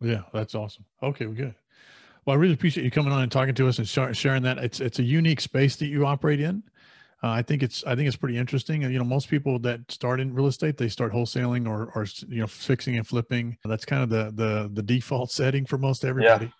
Yeah, 0.00 0.22
that's 0.32 0.54
awesome. 0.54 0.84
Okay, 1.02 1.26
we're 1.26 1.34
good. 1.34 1.54
Well, 2.24 2.36
I 2.36 2.38
really 2.38 2.54
appreciate 2.54 2.84
you 2.84 2.90
coming 2.90 3.12
on 3.12 3.22
and 3.22 3.32
talking 3.32 3.54
to 3.54 3.68
us 3.68 3.78
and 3.78 4.16
sharing 4.16 4.42
that. 4.42 4.58
It's 4.58 4.80
it's 4.80 4.98
a 4.98 5.02
unique 5.02 5.40
space 5.40 5.76
that 5.76 5.86
you 5.86 6.06
operate 6.06 6.40
in. 6.40 6.62
Uh, 7.22 7.28
I 7.28 7.42
think 7.42 7.62
it's 7.62 7.84
I 7.84 7.94
think 7.94 8.08
it's 8.08 8.16
pretty 8.16 8.38
interesting. 8.38 8.82
You 8.82 8.98
know, 8.98 9.04
most 9.04 9.28
people 9.28 9.58
that 9.60 9.90
start 9.90 10.20
in 10.20 10.32
real 10.34 10.46
estate, 10.46 10.76
they 10.76 10.88
start 10.88 11.12
wholesaling 11.12 11.68
or 11.68 11.90
or 11.94 12.06
you 12.28 12.40
know 12.40 12.46
fixing 12.46 12.96
and 12.96 13.06
flipping. 13.06 13.56
That's 13.64 13.84
kind 13.84 14.02
of 14.02 14.08
the 14.08 14.32
the 14.34 14.70
the 14.72 14.82
default 14.82 15.30
setting 15.30 15.66
for 15.66 15.78
most 15.78 16.04
everybody. 16.04 16.46
Yeah. 16.46 16.52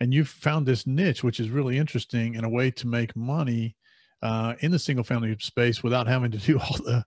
And 0.00 0.12
you've 0.12 0.28
found 0.28 0.66
this 0.66 0.86
niche, 0.86 1.22
which 1.22 1.38
is 1.38 1.50
really 1.50 1.78
interesting, 1.78 2.36
and 2.36 2.44
a 2.44 2.48
way 2.48 2.70
to 2.72 2.86
make 2.86 3.14
money 3.14 3.76
uh, 4.22 4.54
in 4.60 4.72
the 4.72 4.78
single 4.78 5.04
family 5.04 5.36
space 5.38 5.82
without 5.82 6.06
having 6.06 6.30
to 6.32 6.38
do 6.46 6.58
all 6.58 6.76
the 6.78 7.04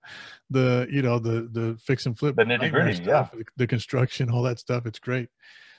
the 0.50 0.88
you 0.89 1.02
know 1.02 1.20
the 1.20 1.50
the 1.52 1.78
fix 1.82 2.06
and 2.06 2.17
flip, 2.17 2.36
the 2.36 2.43
nitty 2.43 2.72
gritty, 2.72 3.04
yeah, 3.04 3.28
the, 3.34 3.43
the 3.58 3.67
construction, 3.67 4.30
all 4.30 4.43
that 4.43 4.60
stuff. 4.60 4.86
It's 4.86 5.00
great. 5.00 5.30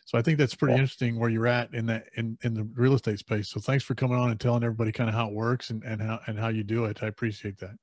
So 0.08 0.16
I 0.16 0.22
think 0.22 0.38
that's 0.38 0.54
pretty 0.54 0.72
yeah. 0.72 0.80
interesting 0.80 1.18
where 1.18 1.28
you're 1.28 1.46
at 1.46 1.74
in 1.74 1.84
that 1.84 2.06
in, 2.16 2.38
in 2.42 2.54
the 2.54 2.64
real 2.74 2.94
estate 2.94 3.18
space. 3.18 3.50
So 3.50 3.60
thanks 3.60 3.84
for 3.84 3.94
coming 3.94 4.18
on 4.18 4.30
and 4.30 4.40
telling 4.40 4.64
everybody 4.64 4.90
kind 4.90 5.10
of 5.10 5.14
how 5.14 5.28
it 5.28 5.34
works 5.34 5.68
and, 5.68 5.84
and 5.84 6.00
how 6.00 6.18
and 6.26 6.38
how 6.38 6.48
you 6.48 6.64
do 6.64 6.86
it. 6.86 7.02
I 7.02 7.08
appreciate 7.08 7.58
that. 7.58 7.76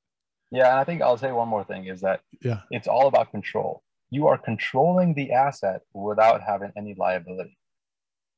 Yeah, 0.50 0.72
and 0.72 0.80
I 0.80 0.84
think 0.86 1.04
I'll 1.04 1.20
say 1.20 1.32
one 1.32 1.48
more 1.48 1.64
thing 1.64 1.86
is 1.86 2.02
that 2.02 2.22
yeah, 2.42 2.62
it's 2.72 2.88
all 2.88 3.06
about 3.06 3.30
control. 3.30 3.84
You 4.10 4.26
are 4.26 4.40
controlling 4.40 5.14
the 5.14 5.34
asset 5.34 5.82
without 5.94 6.42
having 6.42 6.72
any 6.76 6.96
liability. 6.98 7.60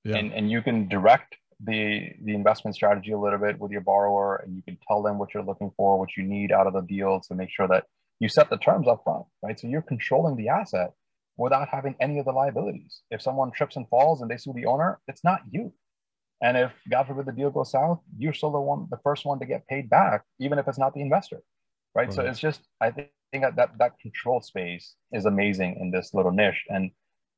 Yeah. 0.04 0.18
And 0.18 0.34
and 0.34 0.52
you 0.52 0.62
can 0.62 0.90
direct 0.90 1.38
the 1.62 2.10
the 2.26 2.36
investment 2.36 2.76
strategy 2.76 3.14
a 3.14 3.18
little 3.18 3.40
bit 3.40 3.58
with 3.58 3.72
your 3.72 3.80
borrower 3.80 4.44
and 4.44 4.54
you 4.54 4.64
can 4.64 4.78
tell 4.86 5.02
them 5.02 5.18
what 5.18 5.34
you're 5.34 5.44
looking 5.44 5.72
for, 5.78 5.98
what 5.98 6.18
you 6.18 6.24
need 6.24 6.52
out 6.52 6.68
of 6.68 6.74
the 6.74 6.82
deal 6.82 7.22
to 7.30 7.36
make 7.36 7.50
sure 7.50 7.70
that 7.70 7.86
you 8.20 8.28
set 8.28 8.50
the 8.50 8.58
terms 8.58 8.86
up 8.86 9.06
front, 9.06 9.24
right? 9.42 9.58
So 9.58 9.70
you're 9.70 9.82
controlling 9.82 10.36
the 10.36 10.50
asset 10.50 10.92
without 11.38 11.70
having 11.70 11.96
any 12.02 12.20
of 12.20 12.26
the 12.26 12.32
liabilities. 12.32 13.02
If 13.12 13.22
someone 13.22 13.52
trips 13.52 13.76
and 13.76 13.88
falls 13.90 14.22
and 14.22 14.30
they 14.30 14.38
sue 14.38 14.54
the 14.54 14.66
owner, 14.66 15.00
it's 15.08 15.24
not 15.24 15.42
you. 15.50 15.72
And 16.42 16.58
if 16.58 16.72
God 16.90 17.08
forbid 17.08 17.26
the 17.26 17.32
deal 17.32 17.50
goes 17.50 17.72
south, 17.72 18.00
you're 18.18 18.34
still 18.34 18.52
the 18.52 18.60
one, 18.60 18.88
the 18.90 19.00
first 19.04 19.26
one 19.26 19.40
to 19.40 19.46
get 19.46 19.68
paid 19.68 19.90
back, 19.90 20.24
even 20.40 20.60
if 20.60 20.68
it's 20.68 20.78
not 20.78 20.94
the 20.94 21.02
investor, 21.02 21.42
right? 21.96 22.08
right. 22.08 22.14
So 22.14 22.24
it's 22.24 22.40
just, 22.40 22.62
I 22.82 22.92
think 22.92 23.10
that, 23.34 23.56
that 23.56 23.78
that 23.80 24.00
control 24.00 24.42
space 24.42 24.96
is 25.12 25.26
amazing 25.26 25.78
in 25.80 25.92
this 25.92 26.14
little 26.14 26.32
niche. 26.32 26.64
And 26.70 26.92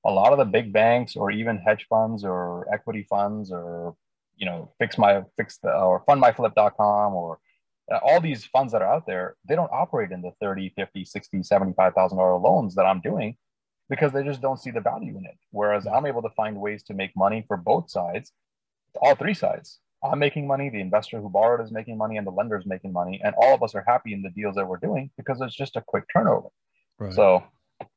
a 0.06 0.12
lot 0.12 0.32
of 0.32 0.38
the 0.38 0.46
big 0.46 0.74
banks 0.74 1.16
or 1.16 1.32
even 1.32 1.58
hedge 1.58 1.86
funds 1.90 2.24
or 2.24 2.68
equity 2.74 3.06
funds 3.10 3.52
or, 3.52 3.96
you 4.36 4.46
know, 4.46 4.72
fix 4.80 4.98
my, 4.98 5.24
fix 5.38 5.58
the, 5.58 5.74
or 5.74 6.04
fundmyflip.com 6.06 7.14
or 7.14 7.40
uh, 7.92 7.98
all 8.04 8.22
these 8.22 8.46
funds 8.46 8.72
that 8.74 8.82
are 8.82 8.94
out 8.94 9.08
there, 9.08 9.36
they 9.48 9.56
don't 9.56 9.72
operate 9.74 10.12
in 10.12 10.22
the 10.22 10.32
30, 10.42 10.74
50, 10.76 11.06
60, 11.06 11.38
$75,000 11.40 12.44
loans 12.44 12.76
that 12.76 12.86
I'm 12.86 13.02
doing 13.02 13.36
because 13.90 14.12
they 14.12 14.24
just 14.24 14.42
don't 14.42 14.60
see 14.60 14.72
the 14.72 14.82
value 14.82 15.18
in 15.18 15.26
it. 15.26 15.38
Whereas 15.52 15.88
I'm 15.88 16.06
able 16.06 16.22
to 16.22 16.30
find 16.30 16.58
ways 16.58 16.84
to 16.84 16.94
make 16.94 17.12
money 17.16 17.44
for 17.48 17.58
both 17.58 17.90
sides, 17.90 18.32
all 19.02 19.16
three 19.16 19.34
sides. 19.34 19.80
I'm 20.04 20.20
making 20.20 20.48
money, 20.48 20.70
the 20.70 20.80
investor 20.80 21.20
who 21.20 21.30
borrowed 21.30 21.62
is 21.62 21.72
making 21.72 21.98
money, 21.98 22.18
and 22.18 22.26
the 22.26 22.32
lender 22.32 22.58
is 22.58 22.66
making 22.66 22.94
money. 22.94 23.20
And 23.24 23.36
all 23.36 23.54
of 23.54 23.64
us 23.64 23.76
are 23.76 23.84
happy 23.86 24.14
in 24.14 24.22
the 24.22 24.30
deals 24.30 24.56
that 24.56 24.68
we're 24.68 24.78
doing 24.78 25.10
because 25.18 25.42
it's 25.42 25.56
just 25.56 25.76
a 25.76 25.82
quick 25.82 26.06
turnover. 26.14 26.48
Right. 26.98 27.14
So 27.14 27.44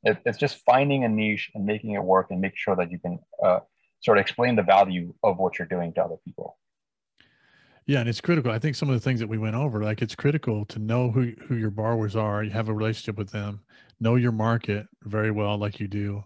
it, 0.02 0.18
it's 0.24 0.38
just 0.38 0.64
finding 0.64 1.04
a 1.04 1.08
niche 1.08 1.50
and 1.54 1.64
making 1.64 1.92
it 1.92 2.02
work 2.02 2.28
and 2.30 2.40
make 2.40 2.56
sure 2.56 2.74
that 2.74 2.90
you 2.90 2.98
can 2.98 3.18
uh, 3.44 3.60
sort 4.00 4.18
of 4.18 4.22
explain 4.22 4.56
the 4.56 4.62
value 4.62 5.14
of 5.22 5.38
what 5.38 5.58
you're 5.58 5.68
doing 5.68 5.92
to 5.94 6.04
other 6.04 6.16
people. 6.24 6.56
Yeah, 7.86 8.00
and 8.00 8.08
it's 8.08 8.20
critical. 8.20 8.52
I 8.52 8.58
think 8.58 8.76
some 8.76 8.88
of 8.88 8.94
the 8.94 9.00
things 9.00 9.20
that 9.20 9.28
we 9.28 9.38
went 9.38 9.56
over, 9.56 9.82
like 9.82 10.02
it's 10.02 10.14
critical 10.14 10.64
to 10.66 10.78
know 10.78 11.10
who 11.10 11.32
who 11.46 11.56
your 11.56 11.70
borrowers 11.70 12.14
are. 12.14 12.44
You 12.44 12.50
have 12.50 12.68
a 12.68 12.74
relationship 12.74 13.18
with 13.18 13.30
them, 13.30 13.60
know 14.00 14.14
your 14.16 14.32
market 14.32 14.86
very 15.02 15.30
well, 15.30 15.58
like 15.58 15.80
you 15.80 15.88
do. 15.88 16.22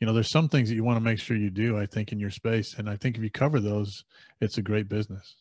You 0.00 0.06
know, 0.06 0.12
there's 0.12 0.30
some 0.30 0.48
things 0.48 0.68
that 0.68 0.74
you 0.74 0.84
want 0.84 0.96
to 0.96 1.04
make 1.04 1.18
sure 1.18 1.36
you 1.36 1.50
do. 1.50 1.78
I 1.78 1.86
think 1.86 2.12
in 2.12 2.18
your 2.18 2.30
space, 2.30 2.74
and 2.78 2.88
I 2.88 2.96
think 2.96 3.16
if 3.16 3.22
you 3.22 3.30
cover 3.30 3.60
those, 3.60 4.04
it's 4.40 4.58
a 4.58 4.62
great 4.62 4.88
business. 4.88 5.36